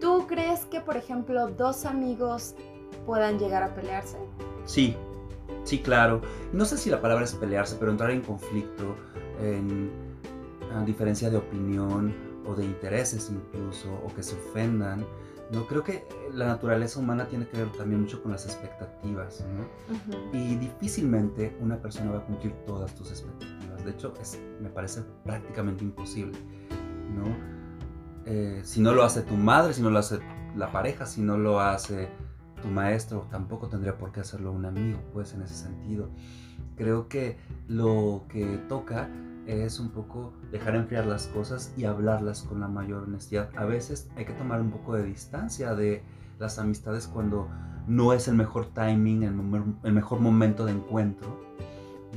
¿Tú 0.00 0.26
crees 0.26 0.60
que, 0.66 0.80
por 0.80 0.96
ejemplo, 0.96 1.48
dos 1.48 1.84
amigos 1.84 2.54
puedan 3.06 3.38
llegar 3.38 3.62
a 3.62 3.74
pelearse? 3.74 4.16
Sí, 4.64 4.96
sí, 5.64 5.80
claro. 5.80 6.22
No 6.52 6.64
sé 6.64 6.78
si 6.78 6.88
la 6.88 7.00
palabra 7.00 7.24
es 7.24 7.34
pelearse, 7.34 7.76
pero 7.78 7.90
entrar 7.90 8.10
en 8.10 8.22
conflicto, 8.22 8.96
en 9.42 10.03
diferencia 10.82 11.30
de 11.30 11.36
opinión 11.36 12.14
o 12.46 12.54
de 12.54 12.64
intereses 12.64 13.30
incluso, 13.30 13.92
o 14.04 14.14
que 14.14 14.22
se 14.22 14.34
ofendan, 14.34 15.06
No 15.52 15.66
creo 15.66 15.84
que 15.84 16.04
la 16.32 16.46
naturaleza 16.46 16.98
humana 16.98 17.28
tiene 17.28 17.46
que 17.46 17.58
ver 17.58 17.70
también 17.72 18.00
mucho 18.00 18.22
con 18.22 18.32
las 18.32 18.46
expectativas, 18.46 19.44
¿no? 19.56 20.32
Y 20.32 20.56
difícilmente 20.56 21.54
una 21.60 21.76
persona 21.76 22.12
va 22.12 22.18
a 22.18 22.24
cumplir 22.24 22.52
todas 22.66 22.94
tus 22.94 23.10
expectativas. 23.10 23.84
De 23.84 23.90
hecho, 23.90 24.14
es, 24.20 24.40
me 24.60 24.70
parece 24.70 25.02
prácticamente 25.22 25.84
imposible, 25.84 26.38
¿no? 27.14 27.24
Eh, 28.26 28.62
si 28.64 28.80
no 28.80 28.94
lo 28.94 29.04
hace 29.04 29.20
tu 29.20 29.34
madre, 29.34 29.74
si 29.74 29.82
no 29.82 29.90
lo 29.90 29.98
hace 29.98 30.18
la 30.56 30.72
pareja, 30.72 31.04
si 31.04 31.20
no 31.20 31.36
lo 31.36 31.60
hace 31.60 32.08
tu 32.62 32.68
maestro, 32.68 33.26
tampoco 33.30 33.68
tendría 33.68 33.98
por 33.98 34.12
qué 34.12 34.20
hacerlo 34.20 34.50
un 34.50 34.64
amigo, 34.64 34.98
pues 35.12 35.34
en 35.34 35.42
ese 35.42 35.54
sentido. 35.54 36.08
Creo 36.76 37.08
que 37.08 37.36
lo 37.68 38.24
que 38.28 38.58
toca 38.68 39.08
es 39.46 39.78
un 39.78 39.90
poco 39.90 40.32
dejar 40.50 40.76
enfriar 40.76 41.06
las 41.06 41.26
cosas 41.28 41.72
y 41.76 41.84
hablarlas 41.84 42.42
con 42.42 42.60
la 42.60 42.68
mayor 42.68 43.04
honestidad. 43.04 43.50
A 43.56 43.64
veces 43.64 44.08
hay 44.16 44.24
que 44.24 44.32
tomar 44.32 44.60
un 44.60 44.70
poco 44.70 44.94
de 44.94 45.04
distancia 45.04 45.74
de 45.74 46.02
las 46.38 46.58
amistades 46.58 47.06
cuando 47.06 47.48
no 47.86 48.12
es 48.12 48.28
el 48.28 48.34
mejor 48.34 48.66
timing, 48.66 49.22
el, 49.22 49.92
mejor 49.92 50.20
momento 50.20 50.64
de 50.64 50.72
encuentro, 50.72 51.40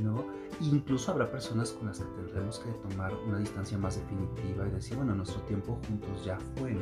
¿no? 0.02 0.24
Incluso 0.60 1.12
habrá 1.12 1.30
personas 1.30 1.70
con 1.70 1.86
las 1.86 1.98
que 1.98 2.04
tendremos 2.16 2.58
que 2.58 2.70
tomar 2.88 3.12
una 3.28 3.38
distancia 3.38 3.78
más 3.78 3.96
definitiva 3.96 4.66
y 4.66 4.70
decir, 4.70 4.96
bueno, 4.96 5.14
nuestro 5.14 5.40
tiempo 5.42 5.78
juntos 5.86 6.24
ya 6.24 6.38
fue. 6.56 6.76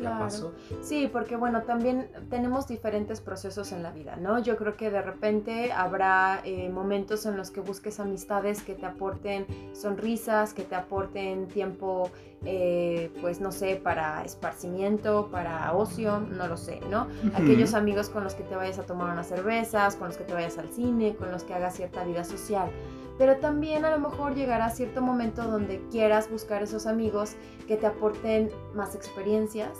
¿Ya 0.00 0.18
pasó? 0.18 0.52
Sí, 0.80 1.08
porque 1.12 1.36
bueno, 1.36 1.62
también 1.62 2.08
tenemos 2.30 2.66
diferentes 2.66 3.20
procesos 3.20 3.72
en 3.72 3.82
la 3.82 3.90
vida, 3.90 4.16
¿no? 4.16 4.38
Yo 4.38 4.56
creo 4.56 4.76
que 4.76 4.90
de 4.90 5.02
repente 5.02 5.72
habrá 5.72 6.40
eh, 6.44 6.68
momentos 6.68 7.26
en 7.26 7.36
los 7.36 7.50
que 7.50 7.60
busques 7.60 8.00
amistades 8.00 8.62
que 8.62 8.74
te 8.74 8.86
aporten 8.86 9.46
sonrisas, 9.72 10.54
que 10.54 10.62
te 10.62 10.74
aporten 10.74 11.48
tiempo, 11.48 12.10
eh, 12.44 13.10
pues 13.20 13.40
no 13.40 13.52
sé, 13.52 13.76
para 13.76 14.24
esparcimiento, 14.24 15.28
para 15.30 15.72
ocio, 15.72 16.20
no 16.20 16.46
lo 16.46 16.56
sé, 16.56 16.80
¿no? 16.90 17.08
Aquellos 17.34 17.74
amigos 17.74 18.08
con 18.08 18.24
los 18.24 18.34
que 18.34 18.44
te 18.44 18.54
vayas 18.54 18.78
a 18.78 18.82
tomar 18.84 19.12
unas 19.12 19.28
cervezas, 19.28 19.96
con 19.96 20.08
los 20.08 20.16
que 20.16 20.24
te 20.24 20.34
vayas 20.34 20.58
al 20.58 20.68
cine, 20.70 21.16
con 21.16 21.30
los 21.30 21.44
que 21.44 21.54
hagas 21.54 21.76
cierta 21.76 22.04
vida 22.04 22.24
social 22.24 22.70
pero 23.18 23.36
también 23.38 23.84
a 23.84 23.90
lo 23.90 23.98
mejor 23.98 24.34
llegará 24.34 24.70
cierto 24.70 25.02
momento 25.02 25.42
donde 25.42 25.82
quieras 25.90 26.30
buscar 26.30 26.62
esos 26.62 26.86
amigos 26.86 27.34
que 27.66 27.76
te 27.76 27.86
aporten 27.86 28.50
más 28.74 28.94
experiencias, 28.94 29.70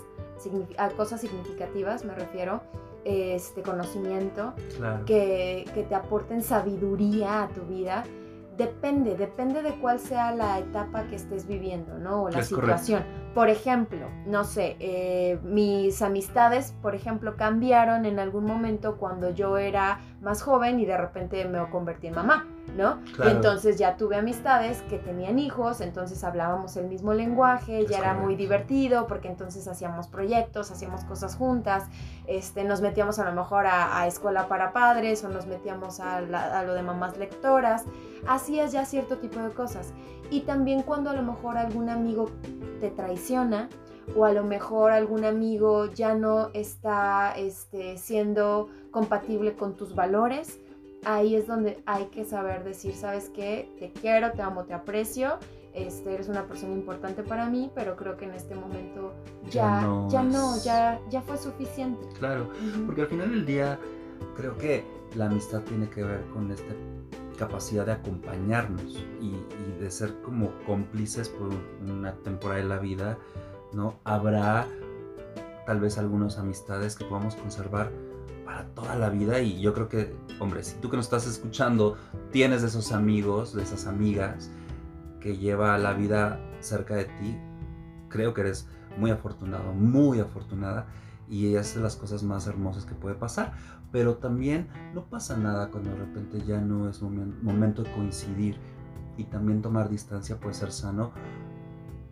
cosas 0.96 1.20
significativas 1.20 2.04
me 2.04 2.14
refiero, 2.14 2.60
este 3.04 3.62
conocimiento, 3.62 4.52
que, 5.06 5.64
que 5.72 5.82
te 5.84 5.94
aporten 5.94 6.42
sabiduría 6.42 7.44
a 7.44 7.48
tu 7.48 7.62
vida 7.62 8.04
depende, 8.58 9.16
depende 9.16 9.62
de 9.62 9.70
cuál 9.76 10.00
sea 10.00 10.34
la 10.34 10.58
etapa 10.58 11.04
que 11.04 11.14
estés 11.16 11.46
viviendo, 11.46 11.96
¿no? 11.96 12.24
O 12.24 12.28
la 12.28 12.42
situación. 12.42 13.04
Por 13.34 13.48
ejemplo, 13.48 14.08
no 14.26 14.42
sé, 14.42 14.76
eh, 14.80 15.38
mis 15.44 16.02
amistades, 16.02 16.74
por 16.82 16.94
ejemplo, 16.96 17.36
cambiaron 17.36 18.04
en 18.04 18.18
algún 18.18 18.44
momento 18.44 18.96
cuando 18.98 19.30
yo 19.30 19.56
era 19.56 20.00
más 20.20 20.42
joven 20.42 20.80
y 20.80 20.86
de 20.86 20.96
repente 20.96 21.44
me 21.46 21.64
convertí 21.70 22.08
en 22.08 22.16
mamá. 22.16 22.46
¿No? 22.76 22.98
Entonces 23.24 23.78
ya 23.78 23.96
tuve 23.96 24.16
amistades 24.16 24.82
que 24.82 24.98
tenían 24.98 25.38
hijos, 25.38 25.80
entonces 25.80 26.22
hablábamos 26.24 26.76
el 26.76 26.86
mismo 26.86 27.14
lenguaje, 27.14 27.86
ya 27.86 27.98
era 27.98 28.14
muy 28.14 28.36
divertido 28.36 29.06
porque 29.06 29.28
entonces 29.28 29.66
hacíamos 29.68 30.08
proyectos, 30.08 30.70
hacíamos 30.70 31.04
cosas 31.04 31.36
juntas, 31.36 31.84
este, 32.26 32.64
nos 32.64 32.80
metíamos 32.80 33.18
a 33.18 33.24
lo 33.24 33.32
mejor 33.32 33.66
a, 33.66 34.06
escuela 34.06 34.48
para 34.48 34.72
padres 34.72 35.24
o 35.24 35.28
nos 35.28 35.46
metíamos 35.46 36.00
a, 36.00 36.18
a, 36.18 36.62
lo 36.62 36.74
de 36.74 36.82
mamás 36.82 37.16
lectoras, 37.18 37.84
hacías 38.26 38.72
ya 38.72 38.84
cierto 38.84 39.18
tipo 39.18 39.40
de 39.40 39.50
cosas. 39.50 39.92
Y 40.30 40.40
también 40.40 40.82
cuando 40.82 41.10
a 41.10 41.14
lo 41.14 41.22
mejor 41.22 41.56
algún 41.56 41.88
amigo 41.88 42.30
te 42.80 42.90
traiciona, 42.90 43.68
o 44.16 44.24
a 44.24 44.32
lo 44.32 44.44
mejor 44.44 44.90
algún 44.90 45.24
amigo 45.24 45.86
ya 45.86 46.14
no 46.14 46.50
está 46.54 47.34
este, 47.36 47.98
siendo 47.98 48.68
compatible 48.90 49.54
con 49.54 49.76
tus 49.76 49.94
valores, 49.94 50.60
ahí 51.04 51.34
es 51.34 51.46
donde 51.46 51.82
hay 51.86 52.06
que 52.06 52.24
saber 52.24 52.64
decir, 52.64 52.94
¿sabes 52.94 53.30
qué? 53.34 53.70
Te 53.78 53.92
quiero, 53.92 54.32
te 54.32 54.42
amo, 54.42 54.64
te 54.64 54.74
aprecio. 54.74 55.38
Este, 55.74 56.14
eres 56.14 56.28
una 56.28 56.46
persona 56.46 56.72
importante 56.72 57.22
para 57.22 57.48
mí, 57.48 57.70
pero 57.74 57.94
creo 57.94 58.16
que 58.16 58.24
en 58.24 58.34
este 58.34 58.54
momento 58.54 59.12
ya, 59.50 59.80
ya 60.08 60.22
no, 60.22 60.60
ya, 60.64 61.00
ya, 61.08 61.22
fue 61.22 61.36
suficiente. 61.36 62.04
Claro, 62.18 62.50
porque 62.86 63.02
al 63.02 63.06
final 63.06 63.30
del 63.30 63.46
día 63.46 63.78
creo 64.36 64.56
que 64.56 64.84
la 65.14 65.26
amistad 65.26 65.60
tiene 65.62 65.88
que 65.88 66.02
ver 66.02 66.22
con 66.32 66.50
esta 66.50 66.74
capacidad 67.38 67.86
de 67.86 67.92
acompañarnos 67.92 69.06
y, 69.20 69.26
y 69.26 69.80
de 69.80 69.90
ser 69.90 70.20
como 70.22 70.50
cómplices 70.66 71.28
por 71.28 71.50
una 71.88 72.14
temporada 72.24 72.60
de 72.60 72.68
la 72.68 72.78
vida, 72.78 73.16
¿no? 73.72 73.94
Habrá 74.02 74.66
tal 75.64 75.80
vez 75.80 75.98
algunas 75.98 76.38
amistades 76.38 76.96
que 76.96 77.04
podamos 77.04 77.36
conservar 77.36 77.92
para 78.48 78.64
toda 78.68 78.96
la 78.96 79.10
vida 79.10 79.42
y 79.42 79.60
yo 79.60 79.74
creo 79.74 79.90
que, 79.90 80.16
hombre, 80.40 80.64
si 80.64 80.74
tú 80.76 80.88
que 80.88 80.96
nos 80.96 81.04
estás 81.04 81.26
escuchando 81.26 81.98
tienes 82.32 82.62
de 82.62 82.68
esos 82.68 82.92
amigos, 82.92 83.52
de 83.52 83.62
esas 83.62 83.86
amigas 83.86 84.50
que 85.20 85.36
lleva 85.36 85.76
la 85.76 85.92
vida 85.92 86.40
cerca 86.60 86.94
de 86.94 87.04
ti, 87.04 87.36
creo 88.08 88.32
que 88.32 88.40
eres 88.40 88.66
muy 88.96 89.10
afortunado, 89.10 89.74
muy 89.74 90.20
afortunada 90.20 90.86
y 91.28 91.56
es 91.56 91.74
de 91.74 91.82
las 91.82 91.96
cosas 91.96 92.22
más 92.22 92.46
hermosas 92.46 92.86
que 92.86 92.94
puede 92.94 93.16
pasar. 93.16 93.52
Pero 93.92 94.14
también 94.14 94.68
no 94.94 95.04
pasa 95.04 95.36
nada 95.36 95.68
cuando 95.70 95.90
de 95.90 95.96
repente 95.96 96.40
ya 96.46 96.58
no 96.58 96.88
es 96.88 97.02
momento 97.02 97.82
de 97.82 97.92
coincidir 97.92 98.56
y 99.18 99.24
también 99.24 99.60
tomar 99.60 99.90
distancia 99.90 100.40
puede 100.40 100.54
ser 100.54 100.72
sano 100.72 101.12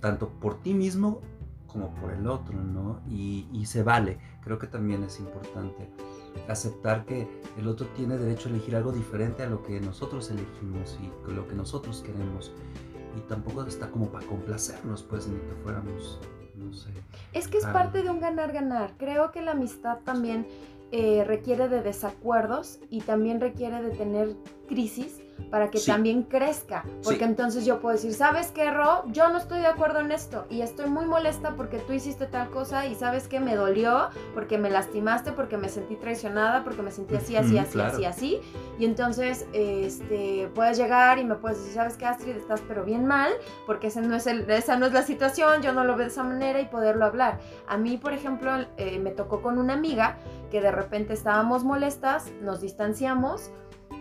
tanto 0.01 0.29
por 0.29 0.61
ti 0.61 0.75
mismo 0.75 1.23
como 1.67 1.95
por 1.95 2.13
el 2.13 2.27
otro, 2.27 2.63
¿no? 2.63 3.01
Y, 3.09 3.49
y 3.55 3.65
se 3.65 3.83
vale, 3.83 4.19
creo 4.43 4.59
que 4.59 4.67
también 4.67 5.03
es 5.03 5.19
importante 5.19 5.89
aceptar 6.49 7.05
que 7.05 7.29
el 7.59 7.69
otro 7.69 7.87
tiene 7.97 8.17
derecho 8.17 8.49
a 8.49 8.53
elegir 8.53 8.77
algo 8.77 8.93
diferente 8.93 9.43
a 9.43 9.47
lo 9.47 9.63
que 9.63 9.81
nosotros 9.81 10.31
elegimos 10.31 10.99
y 11.01 11.33
lo 11.33 11.47
que 11.47 11.55
nosotros 11.55 12.03
queremos. 12.03 12.53
Y 13.17 13.21
tampoco 13.29 13.65
está 13.65 13.91
como 13.91 14.11
para 14.11 14.27
complacernos, 14.27 15.03
pues 15.03 15.27
ni 15.27 15.39
que 15.39 15.55
fuéramos, 15.63 16.21
no 16.55 16.73
sé. 16.73 16.91
Es 17.33 17.49
que 17.49 17.59
es 17.59 17.67
parte 17.67 18.03
de 18.03 18.11
un 18.11 18.21
ganar-ganar. 18.21 18.95
Creo 18.99 19.33
que 19.33 19.41
la 19.41 19.53
amistad 19.53 19.99
también 20.05 20.47
eh, 20.93 21.25
requiere 21.27 21.69
de 21.69 21.83
desacuerdos 21.83 22.79
y 22.91 23.01
también 23.01 23.41
requiere 23.41 23.83
de 23.83 23.91
tener 23.91 24.37
crisis 24.69 25.21
para 25.51 25.71
que 25.71 25.81
también 25.81 26.23
crezca. 26.23 26.85
Porque 27.03 27.25
entonces 27.25 27.65
yo 27.65 27.81
puedo 27.81 27.95
decir, 27.95 28.15
¿sabes 28.15 28.51
qué, 28.51 28.71
Ro? 28.71 29.05
Yo 29.09 29.29
no 29.29 29.39
estoy 29.39 29.61
de 29.61 29.67
acuerdo 29.67 30.01
en 30.01 30.13
esto 30.13 30.47
y 30.51 30.63
estoy 30.63 30.89
muy 30.89 31.07
molesta 31.07 31.55
porque 31.57 31.79
tú 31.79 31.93
hiciste 31.93 32.27
tal 32.27 32.51
cosa 32.51 32.87
y 32.87 32.95
sabes 32.95 33.29
que 33.29 33.41
me 33.41 33.55
dolió 33.55 34.09
porque 34.35 34.59
me 34.59 34.71
lastimaste, 34.71 35.33
porque 35.33 35.57
me 35.57 35.69
sentí 35.69 35.97
traicionada, 35.97 36.65
porque 36.65 36.83
me 36.83 36.91
sentí 36.91 37.17
así, 37.17 37.37
así, 37.37 37.59
así, 37.59 37.81
así, 37.81 38.05
así. 38.05 38.41
Y 38.79 38.85
entonces 38.85 39.47
este, 39.53 40.51
puedes 40.55 40.77
llegar 40.79 41.19
y 41.19 41.25
me 41.25 41.37
puedes 41.37 41.59
decir, 41.59 41.75
¿sabes 41.75 41.97
qué, 41.97 42.07
Astrid? 42.07 42.37
Estás 42.37 42.63
pero 42.67 42.85
bien 42.85 43.07
mal 43.07 43.33
porque 43.67 43.89
ese 43.89 44.01
no 44.03 44.17
es 44.17 44.27
el, 44.27 44.51
esa 44.51 44.77
no 44.77 44.87
es 44.87 44.93
la 44.93 45.03
situación, 45.03 45.63
yo 45.63 45.73
no 45.73 45.85
lo 45.85 45.97
veo 45.97 46.07
de 46.07 46.13
esa 46.13 46.25
manera 46.25 46.61
y 46.61 46.67
poderlo 46.67 47.05
hablar. 47.05 47.39
A 47.69 47.77
mí, 47.77 47.97
por 47.97 48.13
ejemplo, 48.13 48.53
eh, 48.77 48.99
me 48.99 49.11
tocó 49.11 49.43
con 49.43 49.59
una 49.59 49.75
amiga 49.75 50.19
que 50.51 50.61
de 50.61 50.71
repente 50.71 51.13
estábamos 51.13 51.65
molestas, 51.65 52.33
nos 52.41 52.61
distanciamos 52.61 53.51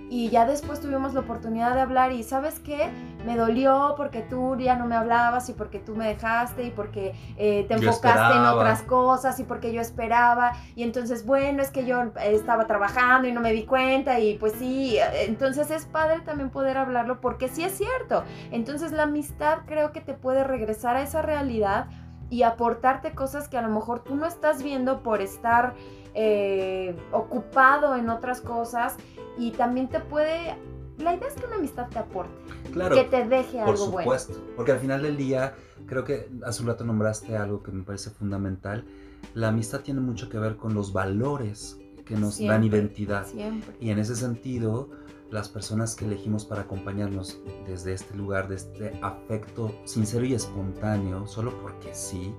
y 0.10 0.30
ya 0.30 0.46
después 0.46 0.80
tuvimos 0.80 1.14
la 1.14 1.22
oportunidad 1.22 1.74
de 1.74 1.82
hablar 1.82 2.12
y 2.12 2.24
sabes 2.24 2.60
qué, 2.60 2.90
me 3.26 3.36
dolió 3.36 3.96
porque 3.98 4.22
tú 4.22 4.56
ya 4.58 4.76
no 4.76 4.86
me 4.86 4.96
hablabas 4.96 5.50
y 5.50 5.54
porque 5.54 5.80
tú 5.80 5.96
me 5.96 6.08
dejaste 6.08 6.64
y 6.64 6.72
porque 6.72 7.16
eh, 7.38 7.66
te 7.68 7.74
enfocaste 7.74 8.38
en 8.38 8.46
otras 8.46 8.84
cosas 8.84 9.40
y 9.40 9.44
porque 9.44 9.74
yo 9.74 9.82
esperaba. 9.82 10.54
Y 10.76 10.84
entonces 10.84 11.26
bueno, 11.26 11.62
es 11.62 11.72
que 11.72 11.86
yo 11.86 12.12
estaba 12.18 12.68
trabajando 12.68 13.28
y 13.28 13.32
no 13.32 13.42
me 13.42 13.52
di 13.52 13.66
cuenta 13.66 14.20
y 14.20 14.38
pues 14.38 14.54
sí, 14.54 14.98
entonces 15.28 15.72
es 15.72 15.86
padre 15.86 16.22
también 16.22 16.52
poder 16.52 16.78
hablarlo 16.78 17.20
porque 17.20 17.48
sí 17.48 17.64
es 17.64 17.76
cierto. 17.76 18.24
Entonces 18.52 18.92
la 18.92 19.04
amistad 19.04 19.60
creo 19.66 19.92
que 19.92 20.02
te 20.02 20.14
puede 20.14 20.44
regresar 20.44 20.96
a 20.98 21.02
esa 21.02 21.24
realidad 21.24 21.88
y 22.30 22.44
aportarte 22.44 23.14
cosas 23.14 23.48
que 23.48 23.58
a 23.58 23.62
lo 23.62 23.70
mejor 23.70 24.04
tú 24.04 24.16
no 24.16 24.26
estás 24.26 24.64
viendo 24.64 25.04
por 25.04 25.22
estar 25.22 25.76
eh, 26.14 26.96
ocupado 27.12 27.96
en 27.96 28.10
otras 28.10 28.42
cosas 28.42 28.96
y 29.38 29.52
también 29.52 29.90
te 29.90 30.00
puede... 30.00 30.58
La 30.98 31.14
idea 31.14 31.28
es 31.28 31.34
que 31.34 31.46
una 31.46 31.58
amistad 31.58 31.90
te 31.90 32.00
aporte, 32.00 32.34
claro, 32.72 32.96
que 32.96 33.04
te 33.04 33.28
deje 33.28 33.60
algo 33.60 33.88
bueno. 33.88 34.10
Por 34.10 34.20
supuesto, 34.20 34.34
porque 34.56 34.72
al 34.72 34.80
final 34.80 35.02
del 35.02 35.18
día, 35.18 35.54
creo 35.88 36.06
que 36.06 36.30
hace 36.46 36.62
un 36.62 36.70
rato 36.70 36.86
nombraste 36.86 37.36
algo 37.36 37.62
que 37.62 37.72
me 37.72 37.84
parece 37.84 38.12
fundamental. 38.12 38.86
La 39.34 39.50
amistad 39.50 39.82
tiene 39.82 40.00
mucho 40.00 40.30
que 40.30 40.40
ver 40.40 40.56
con 40.56 40.74
los 40.74 40.94
valores 40.94 41.78
que 42.06 42.16
nos 42.16 42.40
dan 42.40 42.64
identidad. 42.64 43.26
Siempre. 43.26 43.76
Y 43.82 43.90
en 43.90 44.00
ese 44.00 44.16
sentido, 44.16 44.90
las 45.32 45.50
personas 45.50 45.96
que 45.96 46.06
elegimos 46.06 46.46
para 46.46 46.62
acompañarnos 46.62 47.40
desde 47.68 47.94
este 47.94 48.16
lugar, 48.16 48.48
de 48.48 48.56
este 48.56 49.00
afecto 49.02 49.74
sincero 49.86 50.26
y 50.26 50.34
espontáneo, 50.34 51.28
solo 51.28 51.60
porque 51.62 51.94
sí, 51.94 52.34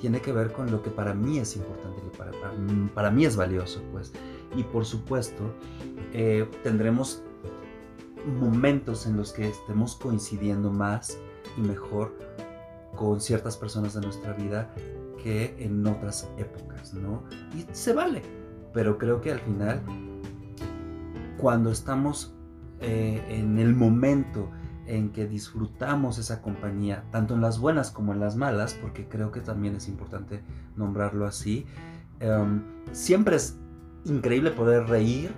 tiene 0.00 0.20
que 0.20 0.32
ver 0.32 0.52
con 0.52 0.70
lo 0.70 0.82
que 0.82 0.90
para 0.90 1.14
mí 1.14 1.38
es 1.38 1.56
importante, 1.56 2.02
y 2.06 2.16
para, 2.16 2.32
para, 2.94 3.10
mí 3.10 3.24
es 3.24 3.36
valioso, 3.36 3.82
pues. 3.92 4.12
Y 4.54 4.62
por 4.62 4.84
supuesto, 4.84 5.42
eh, 6.12 6.48
tendremos 6.62 7.22
momentos 8.38 9.06
en 9.06 9.16
los 9.16 9.32
que 9.32 9.48
estemos 9.48 9.94
coincidiendo 9.96 10.70
más 10.70 11.18
y 11.56 11.60
mejor 11.60 12.16
con 12.96 13.20
ciertas 13.20 13.56
personas 13.56 13.94
de 13.94 14.00
nuestra 14.00 14.32
vida 14.32 14.74
que 15.22 15.54
en 15.58 15.86
otras 15.86 16.28
épocas, 16.38 16.94
¿no? 16.94 17.22
Y 17.54 17.66
se 17.72 17.92
vale, 17.92 18.22
pero 18.72 18.98
creo 18.98 19.20
que 19.20 19.32
al 19.32 19.40
final, 19.40 19.82
cuando 21.38 21.70
estamos 21.70 22.34
eh, 22.80 23.22
en 23.28 23.58
el 23.58 23.74
momento 23.74 24.50
en 24.86 25.10
que 25.10 25.26
disfrutamos 25.26 26.18
esa 26.18 26.42
compañía, 26.42 27.04
tanto 27.10 27.34
en 27.34 27.40
las 27.40 27.58
buenas 27.58 27.90
como 27.90 28.12
en 28.12 28.20
las 28.20 28.36
malas, 28.36 28.74
porque 28.74 29.08
creo 29.08 29.32
que 29.32 29.40
también 29.40 29.74
es 29.76 29.88
importante 29.88 30.42
nombrarlo 30.76 31.26
así, 31.26 31.66
em, 32.20 32.62
siempre 32.92 33.36
es 33.36 33.58
increíble 34.04 34.50
poder 34.52 34.86
reír 34.86 35.34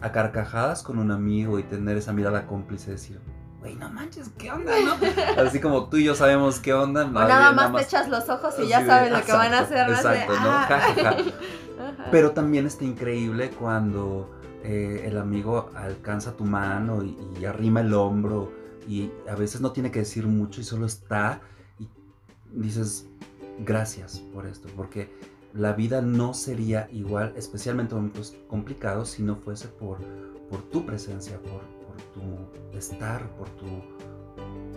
a 0.00 0.12
carcajadas 0.12 0.82
con 0.82 0.98
un 0.98 1.10
amigo 1.10 1.58
y 1.58 1.64
tener 1.64 1.96
esa 1.96 2.12
mirada 2.12 2.46
cómplice, 2.46 2.92
decir, 2.92 3.20
güey, 3.58 3.74
no 3.74 3.90
manches, 3.90 4.30
¿qué 4.38 4.52
onda, 4.52 4.72
no? 4.84 4.94
Así 5.42 5.60
como 5.60 5.88
tú 5.88 5.96
y 5.96 6.04
yo 6.04 6.14
sabemos 6.14 6.60
qué 6.60 6.72
onda. 6.72 7.04
O 7.04 7.10
nada, 7.10 7.52
más 7.52 7.74
te 7.74 7.82
echas 7.82 8.08
los 8.08 8.28
ojos 8.28 8.54
y 8.62 8.68
ya 8.68 8.86
sabes 8.86 9.10
lo 9.10 9.24
que 9.24 9.32
van 9.32 9.52
a 9.52 9.60
hacer. 9.60 9.88
Exacto, 9.90 10.32
¿no? 10.34 10.50
Ah". 10.50 11.16
Pero 12.10 12.32
también 12.32 12.66
está 12.66 12.84
increíble 12.84 13.50
cuando 13.50 14.30
eh, 14.68 15.06
el 15.06 15.16
amigo 15.16 15.70
alcanza 15.76 16.36
tu 16.36 16.42
mano 16.42 17.04
y, 17.04 17.44
arrima 17.44 17.82
el 17.82 17.94
hombro 17.94 18.50
y 18.88 19.12
a 19.28 19.36
veces 19.36 19.60
no 19.60 19.70
tiene 19.70 19.92
que 19.92 20.00
decir 20.00 20.26
mucho 20.26 20.60
y 20.60 20.64
solo 20.64 20.86
está 20.86 21.40
y 21.78 21.88
dices 22.52 23.06
gracias 23.60 24.18
por 24.34 24.44
esto, 24.44 24.68
porque 24.76 25.08
la 25.54 25.72
vida 25.72 26.02
no 26.02 26.34
sería 26.34 26.88
igual, 26.90 27.32
especialmente 27.36 27.94
en 27.94 28.00
momentos 28.00 28.36
complicados, 28.48 29.10
si 29.10 29.22
no 29.22 29.36
fuese 29.36 29.68
por, 29.68 29.98
por 30.50 30.62
tu 30.62 30.84
presencia, 30.84 31.38
por, 31.38 31.60
por 31.86 31.96
tu 32.12 32.76
estar, 32.76 33.24
por 33.36 33.48
tu 33.50 33.66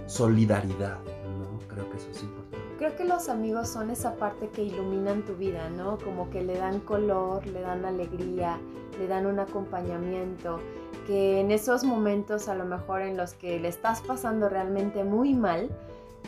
solidaridad, 0.05 0.99
¿no? 0.99 1.67
Creo 1.67 1.89
que 1.89 1.97
eso 1.97 2.11
es 2.11 2.21
importante. 2.21 2.38
Creo 2.79 2.95
que 2.95 3.03
los 3.03 3.27
amigos 3.27 3.67
son 3.67 3.89
esa 3.89 4.15
parte 4.15 4.47
que 4.47 4.63
iluminan 4.63 5.23
tu 5.23 5.35
vida, 5.35 5.69
¿no? 5.69 5.97
Como 5.97 6.29
que 6.29 6.41
le 6.41 6.57
dan 6.57 6.79
color, 6.79 7.45
le 7.45 7.59
dan 7.59 7.83
alegría, 7.83 8.57
le 8.97 9.05
dan 9.05 9.25
un 9.25 9.37
acompañamiento, 9.37 10.61
que 11.05 11.41
en 11.41 11.51
esos 11.51 11.83
momentos 11.83 12.47
a 12.47 12.55
lo 12.55 12.63
mejor 12.63 13.01
en 13.01 13.17
los 13.17 13.33
que 13.33 13.59
le 13.59 13.67
estás 13.67 13.99
pasando 13.99 14.47
realmente 14.47 15.03
muy 15.03 15.33
mal, 15.33 15.69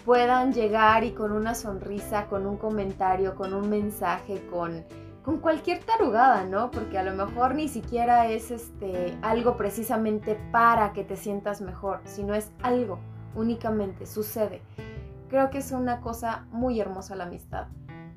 puedan 0.03 0.51
llegar 0.51 1.05
y 1.05 1.11
con 1.11 1.31
una 1.31 1.55
sonrisa, 1.55 2.27
con 2.27 2.45
un 2.45 2.57
comentario, 2.57 3.33
con 3.35 3.53
un 3.53 3.69
mensaje, 3.69 4.45
con, 4.51 4.83
con 5.23 5.37
cualquier 5.37 5.81
tarugada, 5.85 6.43
¿no? 6.43 6.69
Porque 6.69 6.97
a 6.97 7.03
lo 7.03 7.13
mejor 7.13 7.55
ni 7.55 7.69
siquiera 7.69 8.27
es 8.27 8.51
este, 8.51 9.17
algo 9.21 9.55
precisamente 9.55 10.37
para 10.51 10.91
que 10.91 11.05
te 11.05 11.15
sientas 11.15 11.61
mejor, 11.61 12.01
sino 12.03 12.35
es 12.35 12.51
algo 12.61 12.99
únicamente, 13.35 14.05
sucede. 14.05 14.61
Creo 15.31 15.49
que 15.49 15.59
es 15.59 15.71
una 15.71 16.01
cosa 16.01 16.45
muy 16.51 16.81
hermosa 16.81 17.15
la 17.15 17.23
amistad. 17.23 17.67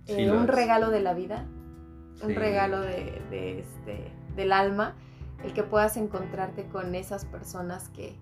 Eh, 0.08 0.32
un 0.32 0.48
regalo 0.48 0.90
de 0.90 1.00
la 1.00 1.14
vida, 1.14 1.46
un 2.20 2.34
regalo 2.34 2.80
de, 2.80 3.60
este, 3.60 4.10
del 4.34 4.50
alma, 4.50 4.96
el 5.44 5.52
que 5.52 5.62
puedas 5.62 5.96
encontrarte 5.96 6.66
con 6.66 6.96
esas 6.96 7.24
personas 7.24 7.88
que, 7.90 8.16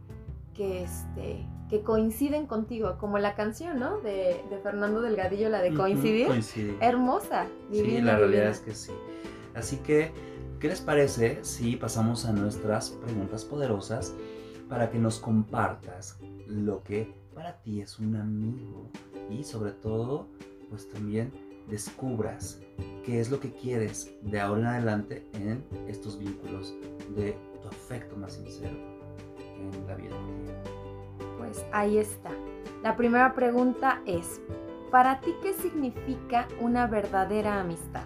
que, 0.53 0.83
este, 0.83 1.49
que 1.71 1.81
coinciden 1.81 2.47
contigo, 2.47 2.99
como 2.99 3.19
la 3.19 3.35
canción, 3.35 3.81
¿no? 3.81 3.99
De, 4.01 4.43
Fernando 4.63 5.01
Delgadillo, 5.01 5.49
la 5.49 5.63
de 5.63 5.73
coincidir. 5.73 6.29
Hermosa. 6.83 7.47
sí, 7.73 7.99
la 8.03 8.19
realidad 8.19 8.49
es 8.49 8.61
que 8.61 8.75
sí. 8.75 8.93
Así 9.55 9.79
que, 9.79 10.13
¿qué 10.61 10.69
les 10.69 10.83
parece 10.83 11.43
si 11.47 11.77
pasamos 11.77 12.27
a 12.27 12.33
nuestras 12.33 12.91
preguntas 12.91 13.47
poderosas 13.47 14.13
para 14.69 14.91
que 14.91 14.99
nos 14.99 15.19
compartas 15.19 16.19
lo 16.47 16.83
que 16.83 17.22
para 17.35 17.61
ti 17.63 17.81
es 17.81 17.99
un 17.99 18.17
amigo 18.17 18.91
y 19.31 19.45
sobre 19.45 19.73
todo, 19.73 20.29
pues 20.71 20.89
también 20.89 21.33
descubras 21.69 22.61
qué 23.05 23.21
es 23.21 23.31
lo 23.31 23.41
que 23.41 23.53
quieres 23.53 24.15
de 24.23 24.41
ahora 24.41 24.61
en 24.61 24.67
adelante 24.67 25.27
en 25.35 25.65
estos 25.89 26.19
vínculos 26.19 26.75
de 27.17 27.37
tu 27.63 27.69
afecto 27.69 28.17
más 28.17 28.35
sincero 28.35 28.77
en 29.59 29.87
la 29.87 29.95
vida 29.95 30.17
pues 31.43 31.65
ahí 31.73 31.99
está. 31.99 32.31
La 32.83 32.97
primera 32.97 33.35
pregunta 33.35 34.01
es, 34.07 34.41
¿para 34.91 35.21
ti 35.21 35.35
qué 35.43 35.53
significa 35.53 36.49
una 36.61 36.87
verdadera 36.87 37.61
amistad? 37.61 38.05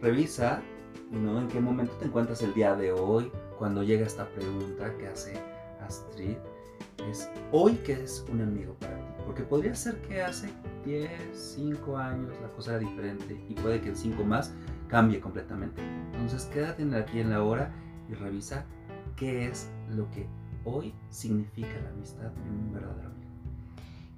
Revisa, 0.00 0.62
¿no? 1.10 1.40
¿En 1.40 1.48
qué 1.48 1.60
momento 1.60 1.94
te 1.94 2.04
encuentras 2.04 2.42
el 2.42 2.54
día 2.54 2.74
de 2.76 2.92
hoy 2.92 3.32
cuando 3.58 3.82
llega 3.82 4.06
esta 4.06 4.28
pregunta 4.28 4.96
que 4.96 5.08
hace 5.08 5.40
Astrid? 5.80 6.36
Es, 7.06 7.30
¿hoy 7.52 7.74
qué 7.84 7.92
es 7.92 8.24
un 8.30 8.40
amigo 8.40 8.74
para 8.74 8.96
ti? 8.96 9.04
Porque 9.24 9.42
podría 9.42 9.74
ser 9.74 10.00
que 10.02 10.22
hace 10.22 10.50
10, 10.84 11.10
5 11.32 11.96
años 11.96 12.32
la 12.40 12.48
cosa 12.48 12.72
era 12.72 12.80
diferente 12.80 13.40
y 13.48 13.54
puede 13.54 13.80
que 13.80 13.90
en 13.90 13.96
5 13.96 14.24
más 14.24 14.52
cambie 14.88 15.20
completamente. 15.20 15.82
Entonces 16.12 16.46
quédate 16.46 16.82
aquí 16.96 17.20
en 17.20 17.30
la 17.30 17.42
hora 17.42 17.72
y 18.08 18.14
revisa 18.14 18.64
qué 19.16 19.46
es 19.46 19.70
lo 19.90 20.10
que 20.10 20.26
hoy 20.64 20.94
significa 21.10 21.80
la 21.82 21.90
amistad 21.90 22.30
de 22.30 22.50
un 22.50 22.72
verdadero 22.72 23.10
amigo. 23.10 23.27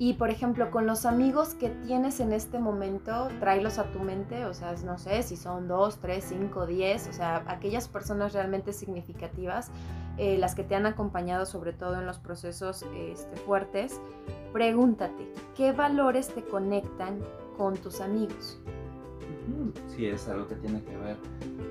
Y 0.02 0.14
por 0.14 0.30
ejemplo, 0.30 0.70
con 0.70 0.86
los 0.86 1.04
amigos 1.04 1.52
que 1.52 1.68
tienes 1.68 2.20
en 2.20 2.32
este 2.32 2.58
momento, 2.58 3.28
tráelos 3.38 3.78
a 3.78 3.92
tu 3.92 3.98
mente, 3.98 4.46
o 4.46 4.54
sea, 4.54 4.74
no 4.82 4.96
sé 4.96 5.22
si 5.22 5.36
son 5.36 5.68
dos, 5.68 5.98
tres, 5.98 6.24
cinco, 6.26 6.64
diez, 6.64 7.06
o 7.06 7.12
sea, 7.12 7.44
aquellas 7.46 7.86
personas 7.86 8.32
realmente 8.32 8.72
significativas, 8.72 9.70
eh, 10.16 10.38
las 10.38 10.54
que 10.54 10.64
te 10.64 10.74
han 10.74 10.86
acompañado 10.86 11.44
sobre 11.44 11.74
todo 11.74 11.98
en 11.98 12.06
los 12.06 12.18
procesos 12.18 12.86
este, 12.96 13.36
fuertes, 13.36 14.00
pregúntate, 14.54 15.30
¿qué 15.54 15.72
valores 15.72 16.28
te 16.28 16.44
conectan 16.44 17.18
con 17.58 17.76
tus 17.76 18.00
amigos? 18.00 18.58
Si 19.88 20.06
es 20.06 20.26
algo 20.28 20.48
que 20.48 20.54
tiene 20.54 20.82
que 20.82 20.96
ver, 20.96 21.18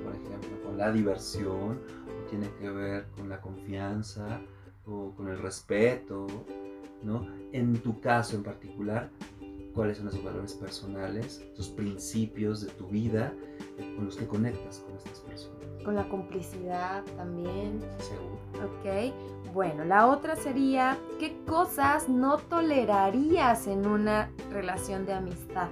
por 0.03 0.13
ejemplo, 0.13 0.61
con 0.63 0.77
la 0.77 0.91
diversión, 0.91 1.79
o 1.79 2.29
tiene 2.29 2.47
que 2.61 2.69
ver 2.69 3.07
con 3.17 3.27
la 3.27 3.41
confianza, 3.41 4.39
con 4.85 5.29
el 5.29 5.39
respeto, 5.39 6.27
¿no? 7.03 7.27
En 7.51 7.77
tu 7.79 7.99
caso 7.99 8.35
en 8.35 8.43
particular, 8.43 9.09
cuáles 9.73 9.97
son 9.97 10.07
esos 10.07 10.23
valores 10.23 10.53
personales, 10.53 11.43
tus 11.55 11.69
principios 11.69 12.61
de 12.61 12.67
tu 12.71 12.87
vida 12.87 13.33
con 13.95 14.05
los 14.05 14.15
que 14.15 14.27
conectas 14.27 14.79
con 14.79 14.95
estas 14.95 15.19
personas. 15.21 15.59
Con 15.83 15.95
la 15.95 16.07
complicidad 16.09 17.03
también. 17.15 17.79
Seguro. 17.99 18.39
Ok. 18.65 19.53
Bueno, 19.53 19.85
la 19.85 20.07
otra 20.07 20.35
sería, 20.35 20.97
¿qué 21.19 21.37
cosas 21.47 22.09
no 22.09 22.37
tolerarías 22.37 23.67
en 23.67 23.87
una 23.87 24.29
relación 24.51 25.05
de 25.05 25.13
amistad? 25.13 25.69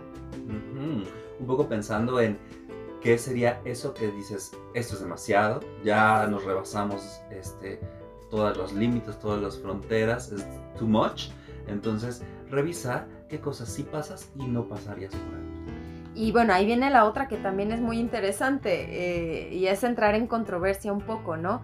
Un 1.40 1.46
poco 1.46 1.68
pensando 1.68 2.20
en 2.20 2.38
qué 3.02 3.18
sería 3.18 3.62
eso 3.66 3.94
que 3.94 4.10
dices, 4.12 4.52
esto 4.74 4.96
es 4.96 5.02
demasiado, 5.02 5.60
ya 5.84 6.26
nos 6.28 6.44
rebasamos 6.44 7.22
este, 7.30 7.80
todos 8.30 8.58
los 8.58 8.74
límites, 8.74 9.20
todas 9.20 9.42
las 9.42 9.58
fronteras, 9.58 10.32
es 10.32 10.46
too 10.78 10.88
much. 10.88 11.30
Entonces, 11.68 12.24
revisa 12.50 13.06
qué 13.30 13.40
cosas 13.40 13.70
sí 13.70 13.84
pasas 13.84 14.32
y 14.36 14.48
no 14.48 14.68
pasarías 14.68 15.14
por 15.14 15.36
ahí. 15.36 15.48
Y 16.16 16.32
bueno, 16.32 16.54
ahí 16.54 16.66
viene 16.66 16.90
la 16.90 17.06
otra 17.06 17.28
que 17.28 17.38
también 17.38 17.72
es 17.72 17.80
muy 17.80 18.00
interesante 18.00 19.50
eh, 19.50 19.54
y 19.54 19.68
es 19.68 19.84
entrar 19.84 20.16
en 20.16 20.26
controversia 20.26 20.92
un 20.92 21.02
poco, 21.02 21.38
¿no? 21.38 21.62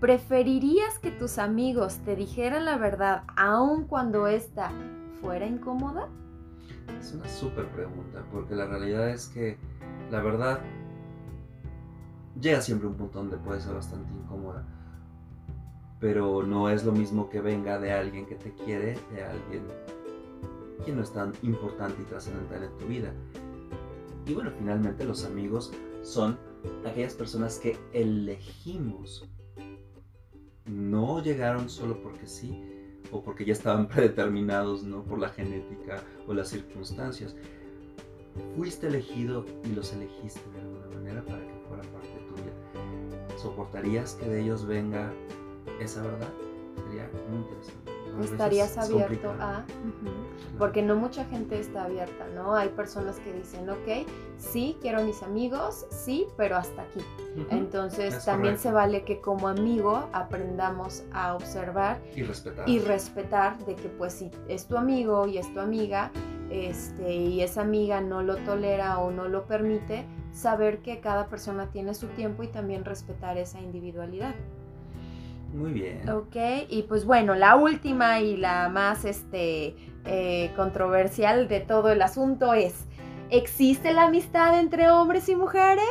¿Preferirías 0.00 0.98
que 0.98 1.12
tus 1.12 1.38
amigos 1.38 1.98
te 2.04 2.16
dijeran 2.16 2.64
la 2.64 2.76
verdad 2.76 3.22
aun 3.36 3.86
cuando 3.86 4.26
esta 4.26 4.72
fuera 5.20 5.46
incómoda? 5.46 6.08
Es 6.98 7.12
una 7.12 7.28
súper 7.28 7.68
pregunta, 7.68 8.24
porque 8.32 8.56
la 8.56 8.66
realidad 8.66 9.08
es 9.10 9.28
que 9.28 9.56
la 10.10 10.20
verdad 10.20 10.58
llega 12.40 12.60
siempre 12.60 12.88
a 12.88 12.90
un 12.90 12.96
punto 12.96 13.18
donde 13.20 13.36
puede 13.36 13.60
ser 13.60 13.74
bastante 13.74 14.12
incómoda 14.12 14.66
pero 16.02 16.42
no 16.42 16.68
es 16.68 16.84
lo 16.84 16.90
mismo 16.90 17.30
que 17.30 17.40
venga 17.40 17.78
de 17.78 17.92
alguien 17.92 18.26
que 18.26 18.34
te 18.34 18.52
quiere, 18.52 18.98
de 19.14 19.22
alguien 19.22 19.62
que 20.84 20.90
no 20.90 21.00
es 21.00 21.12
tan 21.12 21.32
importante 21.42 22.02
y 22.02 22.04
trascendental 22.06 22.64
en 22.64 22.76
tu 22.76 22.86
vida. 22.86 23.14
Y 24.26 24.34
bueno, 24.34 24.50
finalmente 24.58 25.04
los 25.04 25.24
amigos 25.24 25.72
son 26.02 26.36
aquellas 26.84 27.14
personas 27.14 27.60
que 27.60 27.78
elegimos. 27.92 29.30
No 30.66 31.22
llegaron 31.22 31.70
solo 31.70 32.02
porque 32.02 32.26
sí 32.26 32.60
o 33.12 33.22
porque 33.22 33.44
ya 33.44 33.52
estaban 33.52 33.86
predeterminados, 33.88 34.82
¿no? 34.82 35.04
Por 35.04 35.20
la 35.20 35.28
genética 35.28 36.02
o 36.26 36.34
las 36.34 36.48
circunstancias. 36.48 37.36
Fuiste 38.56 38.88
elegido 38.88 39.46
y 39.64 39.72
los 39.72 39.92
elegiste 39.92 40.40
de 40.50 40.62
alguna 40.62 40.96
manera 40.96 41.24
para 41.24 41.46
que 41.46 41.54
fueran 41.68 41.86
parte 41.92 42.08
de 42.08 42.26
tu 42.26 42.34
vida. 42.34 43.38
¿Soportarías 43.38 44.14
que 44.14 44.28
de 44.28 44.42
ellos 44.42 44.66
venga 44.66 45.12
esa 45.82 46.02
verdad 46.02 46.28
sería 46.84 47.10
muy 47.28 47.38
interesante. 47.38 47.92
Estarías 48.20 48.76
abierto 48.76 49.30
a... 49.40 49.64
Porque 50.58 50.82
no 50.82 50.96
mucha 50.96 51.24
gente 51.24 51.58
está 51.58 51.84
abierta, 51.84 52.26
¿no? 52.34 52.54
Hay 52.54 52.68
personas 52.68 53.18
que 53.20 53.32
dicen, 53.32 53.68
ok, 53.70 54.06
sí, 54.36 54.76
quiero 54.82 55.02
mis 55.02 55.22
amigos, 55.22 55.86
sí, 55.90 56.26
pero 56.36 56.56
hasta 56.56 56.82
aquí. 56.82 57.00
Entonces 57.50 58.24
también 58.24 58.58
se 58.58 58.70
vale 58.70 59.04
que 59.04 59.20
como 59.20 59.48
amigo 59.48 60.08
aprendamos 60.12 61.04
a 61.12 61.34
observar 61.34 62.00
y 62.14 62.22
respetar. 62.22 62.68
y 62.68 62.78
respetar 62.80 63.58
de 63.64 63.74
que 63.74 63.88
pues 63.88 64.12
si 64.12 64.30
es 64.46 64.66
tu 64.66 64.76
amigo 64.76 65.26
y 65.26 65.38
es 65.38 65.52
tu 65.54 65.60
amiga, 65.60 66.10
este, 66.50 67.14
y 67.14 67.40
esa 67.40 67.62
amiga 67.62 68.02
no 68.02 68.22
lo 68.22 68.36
tolera 68.36 68.98
o 68.98 69.10
no 69.10 69.26
lo 69.26 69.46
permite, 69.46 70.04
saber 70.32 70.80
que 70.80 71.00
cada 71.00 71.26
persona 71.26 71.70
tiene 71.70 71.94
su 71.94 72.08
tiempo 72.08 72.42
y 72.42 72.48
también 72.48 72.84
respetar 72.84 73.38
esa 73.38 73.58
individualidad. 73.60 74.34
Muy 75.52 75.72
bien. 75.72 76.08
Ok, 76.08 76.36
y 76.68 76.82
pues 76.82 77.04
bueno, 77.04 77.34
la 77.34 77.56
última 77.56 78.20
y 78.20 78.36
la 78.36 78.68
más 78.68 79.04
este, 79.04 79.76
eh, 80.04 80.50
controversial 80.56 81.46
de 81.48 81.60
todo 81.60 81.90
el 81.90 82.00
asunto 82.00 82.54
es, 82.54 82.86
¿existe 83.30 83.92
la 83.92 84.04
amistad 84.04 84.58
entre 84.58 84.90
hombres 84.90 85.28
y 85.28 85.36
mujeres? 85.36 85.84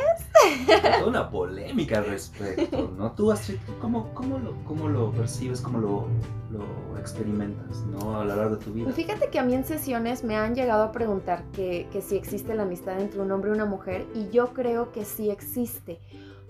Hay 0.84 1.02
una 1.06 1.30
polémica 1.30 1.98
al 1.98 2.06
respecto, 2.06 2.92
¿no? 2.96 3.12
Tú, 3.12 3.30
Astrid, 3.30 3.58
¿cómo, 3.80 4.12
cómo, 4.14 4.38
lo, 4.38 4.54
cómo 4.64 4.88
lo 4.88 5.12
percibes, 5.12 5.60
cómo 5.60 5.78
lo, 5.78 6.08
lo, 6.50 6.98
experimentas, 6.98 7.78
¿no? 7.86 8.20
A 8.20 8.24
lo 8.24 8.36
largo 8.36 8.56
de 8.56 8.64
tu 8.64 8.72
vida. 8.72 8.84
Pues 8.84 8.96
fíjate 8.96 9.28
que 9.28 9.38
a 9.38 9.42
mí 9.42 9.54
en 9.54 9.64
sesiones 9.64 10.22
me 10.22 10.36
han 10.36 10.54
llegado 10.54 10.84
a 10.84 10.92
preguntar 10.92 11.42
que, 11.52 11.88
que 11.92 12.00
si 12.00 12.16
existe 12.16 12.54
la 12.54 12.62
amistad 12.62 13.00
entre 13.00 13.20
un 13.20 13.30
hombre 13.32 13.50
y 13.50 13.54
una 13.54 13.64
mujer, 13.64 14.06
y 14.14 14.28
yo 14.30 14.52
creo 14.54 14.92
que 14.92 15.04
sí 15.04 15.30
existe 15.30 15.98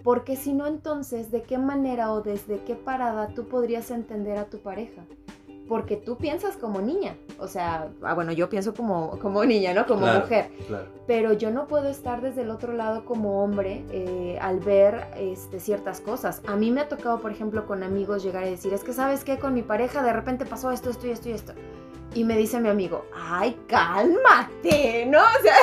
porque 0.03 0.37
si 0.37 0.53
no, 0.53 0.67
entonces, 0.67 1.31
¿de 1.31 1.43
qué 1.43 1.59
manera 1.59 2.13
o 2.13 2.23
desde 2.23 2.63
qué 2.65 2.75
parada 2.75 3.29
tú 3.29 3.47
podrías 3.47 3.91
entender 3.91 4.37
a 4.37 4.47
tu 4.47 4.59
pareja? 4.59 5.03
Porque 5.69 5.97
tú 5.97 6.17
piensas 6.19 6.57
como 6.57 6.81
niña, 6.81 7.17
o 7.39 7.47
sea, 7.47 7.89
ah, 8.03 8.15
bueno, 8.15 8.33
yo 8.33 8.51
pienso 8.51 8.75
como, 8.75 9.19
como 9.21 9.45
niña, 9.45 9.73
¿no? 9.73 9.87
Como 9.87 10.07
mujer. 10.07 10.51
Pero 11.07 11.33
yo 11.33 11.51
no 11.51 11.67
puedo 11.67 11.89
estar 11.89 12.21
desde 12.21 12.43
el 12.43 12.51
otro 12.51 12.73
lado 12.73 13.05
como 13.05 13.43
hombre 13.43 13.85
eh, 13.91 14.39
al 14.43 14.59
ver 14.59 15.07
este, 15.17 15.61
ciertas 15.61 16.01
cosas. 16.01 16.43
A 16.47 16.57
mí 16.57 16.71
me 16.71 16.81
ha 16.81 16.89
tocado, 16.89 17.21
por 17.21 17.31
ejemplo, 17.31 17.65
con 17.65 17.83
amigos 17.85 18.23
llegar 18.23 18.45
y 18.47 18.51
decir, 18.51 18.75
es 18.75 18.83
que 18.83 18.93
sabes 18.93 19.25
qué, 19.25 19.39
con 19.39 19.55
mi 19.55 19.63
pareja 19.63 20.03
de 20.03 20.13
repente 20.13 20.45
pasó 20.45 20.73
esto, 20.73 20.91
esto 20.91 21.07
y 21.07 21.11
esto 21.11 21.29
y 21.29 21.33
esto. 21.33 21.53
Y 22.15 22.25
me 22.25 22.37
dice 22.37 22.61
mi 22.61 22.69
amigo, 22.69 23.07
ay, 23.15 23.59
cálmate, 23.67 25.07
¿no? 25.07 25.19
O 25.19 25.43
sea, 25.43 25.55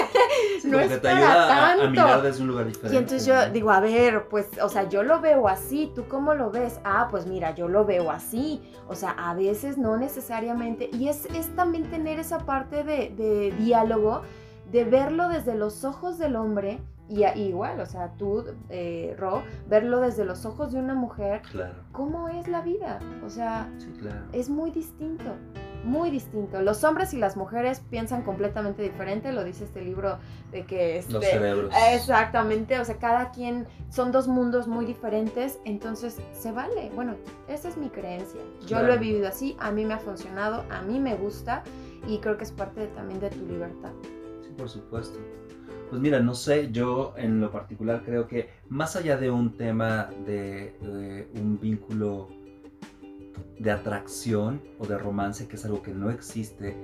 no 0.63 0.79
es 0.79 1.01
te 1.01 1.07
ayuda 1.07 1.73
A, 1.73 1.89
mirar 1.89 2.21
desde 2.23 2.41
un 2.41 2.47
lugar 2.47 2.65
diferente. 2.65 2.95
Y 2.95 2.97
entonces 2.97 3.25
yo 3.25 3.49
digo, 3.51 3.69
a 3.69 3.79
ver, 3.79 4.27
pues, 4.29 4.47
o 4.61 4.67
sea, 4.67 4.89
yo 4.89 5.03
lo 5.03 5.21
veo 5.21 5.47
así, 5.47 5.91
¿tú 5.93 6.05
cómo 6.07 6.33
lo 6.33 6.49
ves? 6.49 6.79
Ah, 6.83 7.07
pues 7.11 7.27
mira, 7.27 7.53
yo 7.53 7.67
lo 7.67 7.85
veo 7.85 8.09
así. 8.09 8.61
O 8.87 8.95
sea, 8.95 9.11
a 9.11 9.35
veces 9.35 9.77
no 9.77 9.97
necesariamente. 9.97 10.89
Y 10.91 11.09
es, 11.09 11.25
es 11.35 11.55
también 11.55 11.89
tener 11.91 12.19
esa 12.19 12.39
parte 12.39 12.83
de, 12.83 13.13
de 13.15 13.53
diálogo, 13.59 14.23
de 14.71 14.85
verlo 14.85 15.29
desde 15.29 15.53
los 15.55 15.83
ojos 15.83 16.17
del 16.17 16.35
hombre 16.35 16.79
y, 17.09 17.25
igual, 17.25 17.79
o 17.79 17.85
sea, 17.87 18.13
tú, 18.17 18.45
eh, 18.69 19.15
Ro, 19.17 19.41
verlo 19.67 19.99
desde 19.99 20.25
los 20.25 20.45
ojos 20.45 20.71
de 20.71 20.79
una 20.79 20.93
mujer, 20.93 21.41
claro. 21.41 21.73
¿cómo 21.91 22.29
es 22.29 22.47
la 22.47 22.61
vida? 22.61 22.99
O 23.25 23.29
sea, 23.31 23.67
sí, 23.79 23.91
claro. 23.99 24.27
es 24.31 24.47
muy 24.47 24.69
distinto, 24.69 25.31
muy 25.83 26.09
distinto. 26.09 26.61
Los 26.61 26.83
hombres 26.83 27.13
y 27.13 27.17
las 27.17 27.37
mujeres 27.37 27.81
piensan 27.89 28.23
completamente 28.23 28.81
diferente, 28.81 29.31
lo 29.31 29.43
dice 29.43 29.65
este 29.65 29.81
libro 29.81 30.17
de 30.51 30.65
que... 30.65 31.03
Los 31.09 31.25
cerebros. 31.25 31.73
Exactamente, 31.93 32.79
o 32.79 32.85
sea, 32.85 32.97
cada 32.97 33.31
quien, 33.31 33.67
son 33.89 34.11
dos 34.11 34.27
mundos 34.27 34.67
muy 34.67 34.85
diferentes, 34.85 35.59
entonces 35.65 36.17
se 36.33 36.51
vale. 36.51 36.91
Bueno, 36.95 37.15
esa 37.47 37.69
es 37.69 37.77
mi 37.77 37.89
creencia. 37.89 38.39
Yo 38.67 38.81
lo 38.83 38.93
he 38.93 38.97
vivido 38.97 39.27
así, 39.27 39.55
a 39.59 39.71
mí 39.71 39.85
me 39.85 39.93
ha 39.93 39.99
funcionado, 39.99 40.63
a 40.69 40.81
mí 40.81 40.99
me 40.99 41.15
gusta 41.15 41.63
y 42.07 42.19
creo 42.19 42.37
que 42.37 42.43
es 42.43 42.51
parte 42.51 42.87
también 42.87 43.19
de 43.19 43.29
tu 43.29 43.45
libertad. 43.45 43.91
Sí, 44.41 44.53
por 44.57 44.69
supuesto. 44.69 45.19
Pues 45.89 46.01
mira, 46.01 46.19
no 46.19 46.35
sé, 46.35 46.69
yo 46.71 47.13
en 47.17 47.41
lo 47.41 47.51
particular 47.51 48.03
creo 48.05 48.27
que 48.27 48.49
más 48.69 48.95
allá 48.95 49.17
de 49.17 49.31
un 49.31 49.57
tema 49.57 50.09
de, 50.25 50.75
un 51.33 51.59
vínculo 51.59 52.29
de 53.59 53.71
atracción 53.71 54.61
o 54.79 54.85
de 54.85 54.97
romance, 54.97 55.47
que 55.47 55.55
es 55.55 55.65
algo 55.65 55.81
que 55.81 55.93
no 55.93 56.09
existe, 56.09 56.75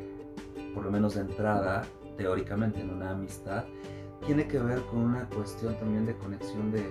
por 0.73 0.85
lo 0.85 0.91
menos 0.91 1.15
de 1.15 1.21
entrada, 1.21 1.83
teóricamente 2.17 2.81
en 2.81 2.89
una 2.89 3.11
amistad, 3.11 3.65
tiene 4.25 4.47
que 4.47 4.59
ver 4.59 4.81
con 4.83 4.99
una 4.99 5.29
cuestión 5.29 5.77
también 5.77 6.05
de 6.05 6.15
conexión 6.15 6.71
de, 6.71 6.83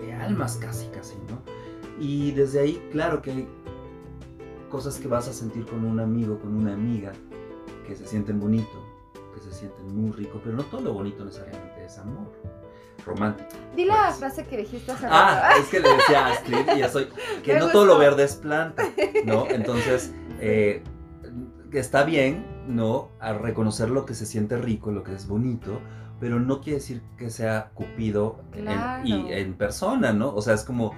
de 0.00 0.12
almas 0.14 0.56
casi, 0.56 0.86
casi, 0.88 1.16
¿no? 1.28 1.42
Y 2.00 2.30
desde 2.32 2.60
ahí, 2.60 2.88
claro 2.92 3.22
que 3.22 3.30
hay 3.32 3.48
cosas 4.70 4.98
que 4.98 5.08
vas 5.08 5.28
a 5.28 5.32
sentir 5.32 5.66
con 5.66 5.84
un 5.84 5.98
amigo, 5.98 6.38
con 6.38 6.54
una 6.54 6.74
amiga, 6.74 7.12
que 7.86 7.96
se 7.96 8.06
sienten 8.06 8.38
bonito, 8.38 8.88
se 9.40 9.52
sienten 9.52 9.96
muy 9.96 10.12
rico, 10.12 10.40
pero 10.42 10.56
no 10.56 10.64
todo 10.64 10.80
lo 10.80 10.92
bonito 10.92 11.24
necesariamente 11.24 11.84
es 11.84 11.98
amor 11.98 12.32
romántico. 13.04 13.48
Di 13.76 13.84
la 13.84 14.06
pues. 14.06 14.16
frase 14.16 14.44
que 14.44 14.56
dijiste 14.56 14.92
hace 14.92 15.06
Ah, 15.10 15.50
es 15.60 15.66
que 15.68 15.80
le 15.80 15.88
decía 15.88 16.26
a 16.26 16.32
Astrid 16.32 16.66
y 16.76 16.78
ya 16.78 16.88
soy, 16.88 17.08
que 17.44 17.58
no 17.58 17.68
todo 17.68 17.84
lo 17.84 17.98
verde 17.98 18.24
es 18.24 18.36
planta, 18.36 18.84
¿no? 19.24 19.46
Entonces, 19.50 20.12
eh, 20.40 20.82
está 21.72 22.04
bien, 22.04 22.46
¿no? 22.66 23.10
A 23.20 23.32
reconocer 23.32 23.90
lo 23.90 24.04
que 24.04 24.14
se 24.14 24.26
siente 24.26 24.56
rico, 24.56 24.90
lo 24.90 25.02
que 25.02 25.14
es 25.14 25.26
bonito, 25.26 25.80
pero 26.20 26.40
no 26.40 26.60
quiere 26.60 26.78
decir 26.78 27.02
que 27.16 27.30
sea 27.30 27.70
cupido 27.74 28.40
y 29.04 29.32
en 29.32 29.54
persona, 29.54 30.12
¿no? 30.12 30.34
O 30.34 30.42
sea, 30.42 30.54
es 30.54 30.64
como, 30.64 30.92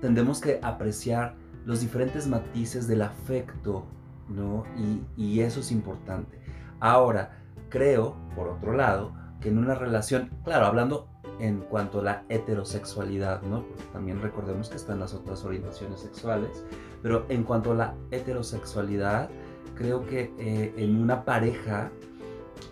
tendemos 0.00 0.40
que 0.40 0.60
apreciar 0.62 1.34
los 1.64 1.80
diferentes 1.80 2.26
matices 2.26 2.86
del 2.86 3.02
afecto, 3.02 3.86
¿no? 4.28 4.64
Y, 4.76 5.02
y 5.16 5.40
eso 5.40 5.60
es 5.60 5.70
importante. 5.70 6.40
Ahora, 6.80 7.42
creo, 7.68 8.16
por 8.34 8.48
otro 8.48 8.72
lado, 8.72 9.14
que 9.44 9.50
en 9.50 9.58
una 9.58 9.74
relación, 9.74 10.30
claro, 10.42 10.64
hablando 10.66 11.06
en 11.38 11.60
cuanto 11.60 12.00
a 12.00 12.02
la 12.02 12.24
heterosexualidad, 12.30 13.42
¿no? 13.42 13.64
Porque 13.66 13.84
también 13.92 14.22
recordemos 14.22 14.70
que 14.70 14.76
están 14.76 14.98
las 14.98 15.12
otras 15.12 15.44
orientaciones 15.44 16.00
sexuales, 16.00 16.64
pero 17.02 17.26
en 17.28 17.44
cuanto 17.44 17.72
a 17.72 17.74
la 17.74 17.94
heterosexualidad, 18.10 19.28
creo 19.76 20.06
que 20.06 20.32
eh, 20.38 20.72
en 20.78 20.98
una 20.98 21.24
pareja, 21.24 21.92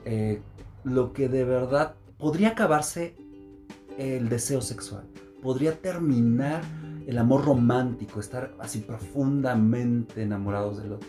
eh, 0.07 0.41
lo 0.83 1.13
que 1.13 1.29
de 1.29 1.45
verdad 1.45 1.95
podría 2.17 2.49
acabarse 2.49 3.15
el 3.99 4.31
deseo 4.31 4.63
sexual, 4.63 5.05
podría 5.43 5.79
terminar 5.79 6.63
el 7.07 7.19
amor 7.19 7.45
romántico, 7.45 8.19
estar 8.19 8.55
así 8.59 8.81
profundamente 8.81 10.23
enamorados 10.23 10.83
del 10.83 10.93
otro 10.93 11.09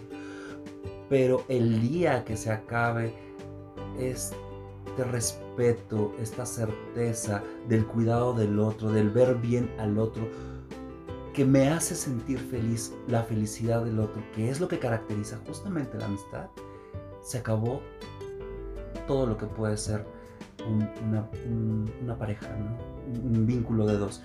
pero 1.10 1.45
el 1.47 1.80
día 1.80 2.23
que 2.26 2.36
se 2.36 2.52
acabe 2.52 3.13
este 4.93 5.06
respeto, 5.06 6.13
esta 6.19 6.45
certeza 6.45 7.41
del 7.67 7.84
cuidado 7.84 8.34
del 8.34 8.60
otro, 8.60 8.91
del 8.91 9.10
ver 9.10 9.36
bien 9.38 9.71
al 9.79 9.97
otro, 9.97 10.27
que 11.34 11.45
me 11.45 11.69
hace 11.69 11.95
sentir 11.95 12.38
feliz, 12.38 12.93
la 13.08 13.23
felicidad 13.23 13.84
del 13.84 13.99
otro, 13.99 14.21
que 14.36 14.51
es 14.51 14.60
lo 14.60 14.67
que 14.67 14.77
caracteriza 14.77 15.39
justamente 15.47 15.97
la 15.97 16.06
amistad, 16.06 16.45
se 17.23 17.39
acabó 17.39 17.82
todo 19.08 19.25
lo 19.25 19.36
que 19.36 19.47
puede 19.47 19.77
ser 19.77 20.06
una, 21.01 21.27
pareja, 22.15 22.47
un 23.23 23.47
vínculo 23.47 23.88
de 23.88 23.97
dos. 23.97 24.21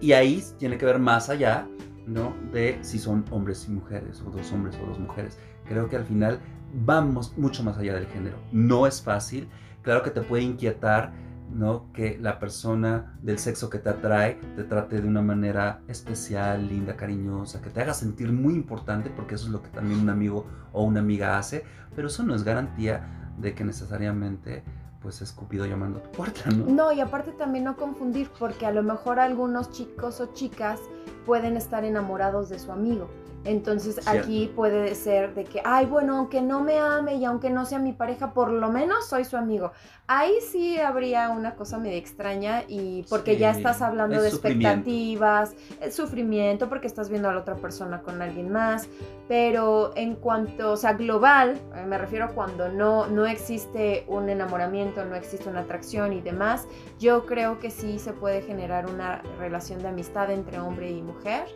Y 0.00 0.12
ahí 0.12 0.42
tiene 0.58 0.78
que 0.78 0.86
ver 0.86 0.98
más 1.00 1.28
allá 1.28 1.68
¿no? 2.06 2.32
de 2.50 2.78
si 2.80 2.98
son 2.98 3.26
hombres 3.30 3.66
y 3.68 3.72
mujeres, 3.72 4.22
o 4.22 4.30
dos 4.30 4.50
hombres 4.52 4.74
o 4.82 4.86
dos 4.86 4.98
mujeres 4.98 5.36
Creo 5.66 5.88
que 5.88 5.96
al 5.96 6.04
final 6.04 6.40
vamos 6.84 7.36
mucho 7.36 7.62
más 7.62 7.78
allá 7.78 7.94
del 7.94 8.06
género. 8.06 8.36
No 8.50 8.86
es 8.86 9.02
fácil. 9.02 9.48
Claro 9.82 10.02
que 10.02 10.10
te 10.10 10.22
puede 10.22 10.42
inquietar, 10.42 11.12
¿no? 11.50 11.92
Que 11.92 12.18
la 12.20 12.38
persona 12.38 13.18
del 13.20 13.38
sexo 13.38 13.68
que 13.68 13.78
te 13.78 13.90
atrae 13.90 14.34
te 14.56 14.64
trate 14.64 15.00
de 15.00 15.08
una 15.08 15.22
manera 15.22 15.80
especial, 15.88 16.68
linda, 16.68 16.96
cariñosa, 16.96 17.60
que 17.60 17.70
te 17.70 17.82
haga 17.82 17.94
sentir 17.94 18.32
muy 18.32 18.54
importante, 18.54 19.10
porque 19.10 19.34
eso 19.34 19.46
es 19.46 19.52
lo 19.52 19.62
que 19.62 19.68
también 19.68 20.00
un 20.00 20.08
amigo 20.08 20.46
o 20.72 20.84
una 20.84 21.00
amiga 21.00 21.38
hace, 21.38 21.64
pero 21.94 22.08
eso 22.08 22.22
no 22.22 22.34
es 22.34 22.44
garantía 22.44 23.32
de 23.38 23.54
que 23.54 23.64
necesariamente 23.64 24.62
pues 25.00 25.20
es 25.20 25.32
Cupido 25.32 25.66
llamando 25.66 25.98
a 25.98 26.02
tu 26.04 26.10
puerta, 26.12 26.48
¿no? 26.50 26.66
No, 26.66 26.92
y 26.92 27.00
aparte 27.00 27.32
también 27.32 27.64
no 27.64 27.76
confundir, 27.76 28.30
porque 28.38 28.66
a 28.66 28.70
lo 28.70 28.84
mejor 28.84 29.18
algunos 29.18 29.72
chicos 29.72 30.20
o 30.20 30.32
chicas 30.32 30.78
pueden 31.26 31.56
estar 31.56 31.84
enamorados 31.84 32.48
de 32.48 32.60
su 32.60 32.70
amigo 32.70 33.10
entonces 33.44 34.06
aquí 34.06 34.52
puede 34.54 34.94
ser 34.94 35.34
de 35.34 35.44
que, 35.44 35.60
ay, 35.64 35.86
bueno, 35.86 36.16
aunque 36.16 36.40
no 36.40 36.60
me 36.60 36.78
ame 36.78 37.16
y 37.16 37.24
aunque 37.24 37.50
no 37.50 37.64
sea 37.64 37.78
mi 37.78 37.92
pareja, 37.92 38.32
por 38.32 38.50
lo 38.50 38.70
menos 38.70 39.08
soy 39.08 39.24
su 39.24 39.36
amigo. 39.36 39.72
Ahí 40.06 40.34
sí 40.40 40.78
habría 40.78 41.30
una 41.30 41.54
cosa 41.54 41.78
medio 41.78 41.96
extraña 41.96 42.64
y 42.68 43.04
porque 43.08 43.38
ya 43.38 43.50
estás 43.50 43.82
hablando 43.82 44.20
de 44.20 44.28
expectativas, 44.28 45.54
el 45.80 45.92
sufrimiento, 45.92 46.68
porque 46.68 46.86
estás 46.86 47.08
viendo 47.08 47.28
a 47.28 47.32
la 47.32 47.40
otra 47.40 47.56
persona 47.56 48.02
con 48.02 48.22
alguien 48.22 48.50
más. 48.50 48.88
Pero 49.26 49.92
en 49.96 50.14
cuanto, 50.16 50.72
o 50.72 50.76
sea, 50.76 50.92
global, 50.92 51.58
eh, 51.74 51.84
me 51.86 51.98
refiero 51.98 52.34
cuando 52.34 52.68
no, 52.68 53.06
no 53.06 53.26
existe 53.26 54.04
un 54.06 54.28
enamoramiento, 54.28 55.04
no 55.04 55.16
existe 55.16 55.48
una 55.48 55.60
atracción 55.60 56.12
y 56.12 56.20
demás, 56.20 56.68
yo 57.00 57.26
creo 57.26 57.58
que 57.58 57.70
sí 57.70 57.98
se 57.98 58.12
puede 58.12 58.42
generar 58.42 58.86
una 58.86 59.22
relación 59.38 59.80
de 59.80 59.88
amistad 59.88 60.30
entre 60.30 60.60
hombre 60.60 60.90
y 60.90 61.00
mujer 61.00 61.46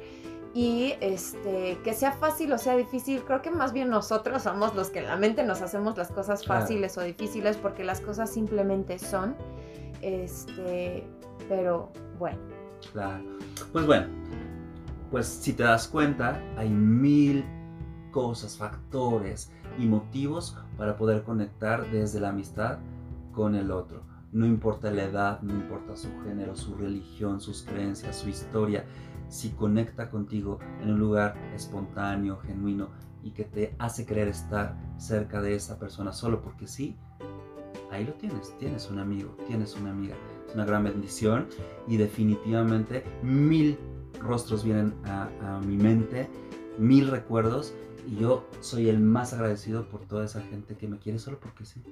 y 0.57 0.95
este, 1.03 1.77
que 1.85 1.93
sea 1.93 2.13
fácil 2.13 2.51
o 2.55 2.57
sea 2.57 2.75
difícil, 2.79 3.23
creo 3.25 3.43
que 3.43 3.51
más 3.51 3.75
bien 3.75 3.91
nosotros 3.91 4.45
somos 4.45 4.75
los 4.75 4.89
que 4.89 5.01
en 5.01 5.07
la 5.07 5.19
mente 5.19 5.45
nos 5.45 5.61
hacemos 5.61 5.99
las 5.99 6.11
cosas 6.11 6.47
fáciles 6.47 6.97
o 6.97 7.03
difíciles 7.03 7.59
porque 7.59 7.85
las 7.85 8.01
cosas 8.01 8.33
simplemente 8.33 8.99
son. 8.99 9.35
Este, 10.01 11.07
pero 11.51 11.93
bueno. 12.19 12.39
Claro. 12.91 13.23
Pues 13.71 13.85
bueno, 13.85 14.07
pues 15.11 15.27
si 15.27 15.53
te 15.53 15.63
das 15.63 15.89
cuenta, 15.89 16.41
hay 16.57 16.71
mil 16.71 17.45
cosas, 18.11 18.57
factores 18.57 19.53
y 19.79 19.85
motivos 19.85 20.57
para 20.79 20.97
poder 20.97 21.23
conectar 21.23 21.85
desde 21.91 22.19
la 22.19 22.31
amistad 22.31 22.79
con 23.35 23.57
el 23.57 23.71
otro. 23.71 24.01
No 24.33 24.47
importa 24.47 24.91
la 24.91 25.05
edad, 25.05 25.43
no 25.43 25.53
importa 25.53 25.97
su 25.97 26.09
género, 26.25 26.57
su 26.57 26.75
religión, 26.77 27.43
sus 27.43 27.63
creencias, 27.63 28.17
su 28.17 28.31
historia, 28.31 28.87
si 29.29 29.51
conecta 29.51 30.11
contigo 30.11 30.59
en 30.83 30.93
un 30.93 30.99
lugar 30.99 31.37
espontáneo, 31.55 32.39
genuino 32.39 32.89
y 33.23 33.31
que 33.33 33.45
te 33.45 33.75
hace 33.79 34.07
querer 34.07 34.29
estar 34.29 34.77
cerca 34.99 35.41
de 35.43 35.55
esa 35.55 35.79
persona 35.79 36.13
solo 36.13 36.43
porque 36.43 36.67
sí, 36.67 36.97
ahí 37.91 38.05
lo 38.05 38.13
tienes, 38.15 38.57
tienes 38.59 38.89
un 38.91 38.99
amigo, 38.99 39.37
tienes 39.47 39.75
una 39.77 39.91
amiga. 39.91 40.15
Es 40.49 40.55
una 40.55 40.65
gran 40.65 40.85
bendición 40.85 41.49
y 41.89 41.97
definitivamente 41.97 43.03
mil 43.23 43.77
rostros 44.21 44.65
vienen 44.65 44.95
a, 45.05 45.29
a 45.43 45.61
mi 45.61 45.77
mente, 45.77 46.29
mil 46.79 47.09
recuerdos 47.09 47.75
y 48.07 48.17
yo 48.17 48.47
soy 48.61 48.89
el 48.89 49.01
más 49.01 49.33
agradecido 49.33 49.89
por 49.89 50.03
toda 50.03 50.25
esa 50.25 50.41
gente 50.43 50.77
que 50.77 50.87
me 50.87 50.99
quiere 50.99 51.19
solo 51.19 51.41
porque 51.41 51.65
sí, 51.65 51.83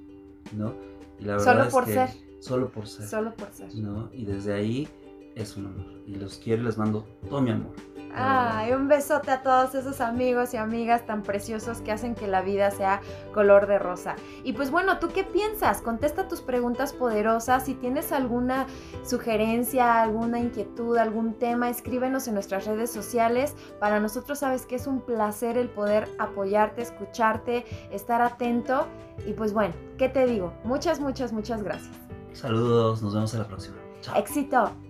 ¿no? 0.57 0.73
Y 1.19 1.25
la 1.25 1.37
verdad 1.37 1.69
solo 1.69 1.71
por 1.71 1.87
ser. 1.87 2.11
Solo 2.41 2.71
por 2.71 2.87
ser. 2.87 3.09
Solo 3.09 3.35
por 3.35 3.51
ser. 3.53 3.75
¿no? 3.75 4.11
Y 4.13 4.25
desde 4.25 4.53
ahí 4.53 4.89
es 5.35 5.57
un 5.57 5.67
honor. 5.67 5.87
Y 6.07 6.15
los 6.17 6.39
quiero 6.39 6.63
y 6.63 6.67
les 6.67 6.79
mando 6.79 7.05
todo 7.29 7.41
mi 7.41 7.51
amor. 7.51 7.73
Ay, 8.17 8.73
un 8.73 8.87
besote 8.87 9.33
a 9.33 9.43
todos 9.43 9.75
esos 9.75 10.01
amigos 10.01 10.55
y 10.55 10.57
amigas 10.57 11.05
tan 11.05 11.25
preciosos 11.25 11.81
que 11.81 11.91
hacen 11.91 12.15
que 12.15 12.29
la 12.29 12.43
vida 12.43 12.71
sea 12.71 13.01
color 13.33 13.67
de 13.67 13.81
rosa. 13.81 14.15
Y 14.45 14.53
pues 14.53 14.71
bueno, 14.71 15.01
¿tú 15.01 15.09
qué 15.09 15.25
piensas? 15.25 15.83
Contesta 15.83 16.29
tus 16.29 16.41
preguntas 16.41 16.93
poderosas. 16.93 17.65
Si 17.65 17.75
tienes 17.75 18.13
alguna 18.13 18.67
sugerencia, 19.03 20.01
alguna 20.01 20.39
inquietud, 20.39 20.97
algún 20.97 21.35
tema, 21.35 21.69
escríbenos 21.69 22.29
en 22.29 22.35
nuestras 22.35 22.67
redes 22.67 22.93
sociales. 22.93 23.57
Para 23.81 23.99
nosotros 23.99 24.39
sabes 24.39 24.65
que 24.65 24.77
es 24.77 24.87
un 24.87 25.01
placer 25.01 25.59
el 25.59 25.69
poder 25.69 26.09
apoyarte, 26.21 26.83
escucharte, 26.83 27.65
estar 27.91 28.23
atento. 28.23 28.87
Y 29.27 29.33
pues 29.33 29.53
bueno, 29.53 29.75
¿qué 29.99 30.09
te 30.09 30.25
digo? 30.27 30.53
Muchas, 30.63 31.01
muchas, 31.01 31.33
muchas 31.33 31.65
gracias. 31.65 31.97
Saludos, 32.33 33.03
nos 33.03 33.13
vemos 33.13 33.35
en 33.35 33.41
la 33.41 33.49
próxima. 33.49 33.77
Chao. 34.03 34.17
Éxito. 34.17 34.84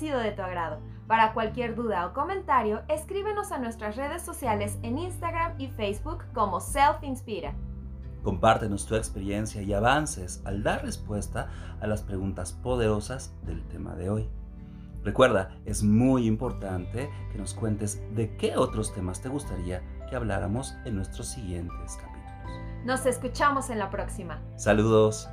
Sido 0.00 0.18
de 0.18 0.32
tu 0.32 0.42
agrado. 0.42 0.80
Para 1.06 1.32
cualquier 1.34 1.74
duda 1.74 2.06
o 2.06 2.14
comentario, 2.14 2.82
escríbenos 2.88 3.52
a 3.52 3.58
nuestras 3.58 3.96
redes 3.96 4.22
sociales 4.22 4.78
en 4.82 4.98
Instagram 4.98 5.54
y 5.58 5.68
Facebook 5.68 6.24
como 6.32 6.60
Self 6.60 7.02
Inspira. 7.02 7.54
Compártenos 8.22 8.86
tu 8.86 8.96
experiencia 8.96 9.62
y 9.62 9.72
avances 9.72 10.42
al 10.44 10.62
dar 10.62 10.82
respuesta 10.82 11.50
a 11.80 11.86
las 11.86 12.02
preguntas 12.02 12.52
poderosas 12.52 13.34
del 13.44 13.62
tema 13.68 13.94
de 13.94 14.10
hoy. 14.10 14.28
Recuerda, 15.02 15.56
es 15.64 15.82
muy 15.82 16.26
importante 16.26 17.10
que 17.32 17.38
nos 17.38 17.54
cuentes 17.54 18.02
de 18.14 18.36
qué 18.36 18.56
otros 18.56 18.92
temas 18.94 19.22
te 19.22 19.28
gustaría 19.30 19.82
que 20.08 20.16
habláramos 20.16 20.74
en 20.84 20.96
nuestros 20.96 21.28
siguientes 21.28 21.96
capítulos. 21.96 22.10
Nos 22.84 23.06
escuchamos 23.06 23.70
en 23.70 23.78
la 23.78 23.90
próxima. 23.90 24.42
Saludos. 24.56 25.28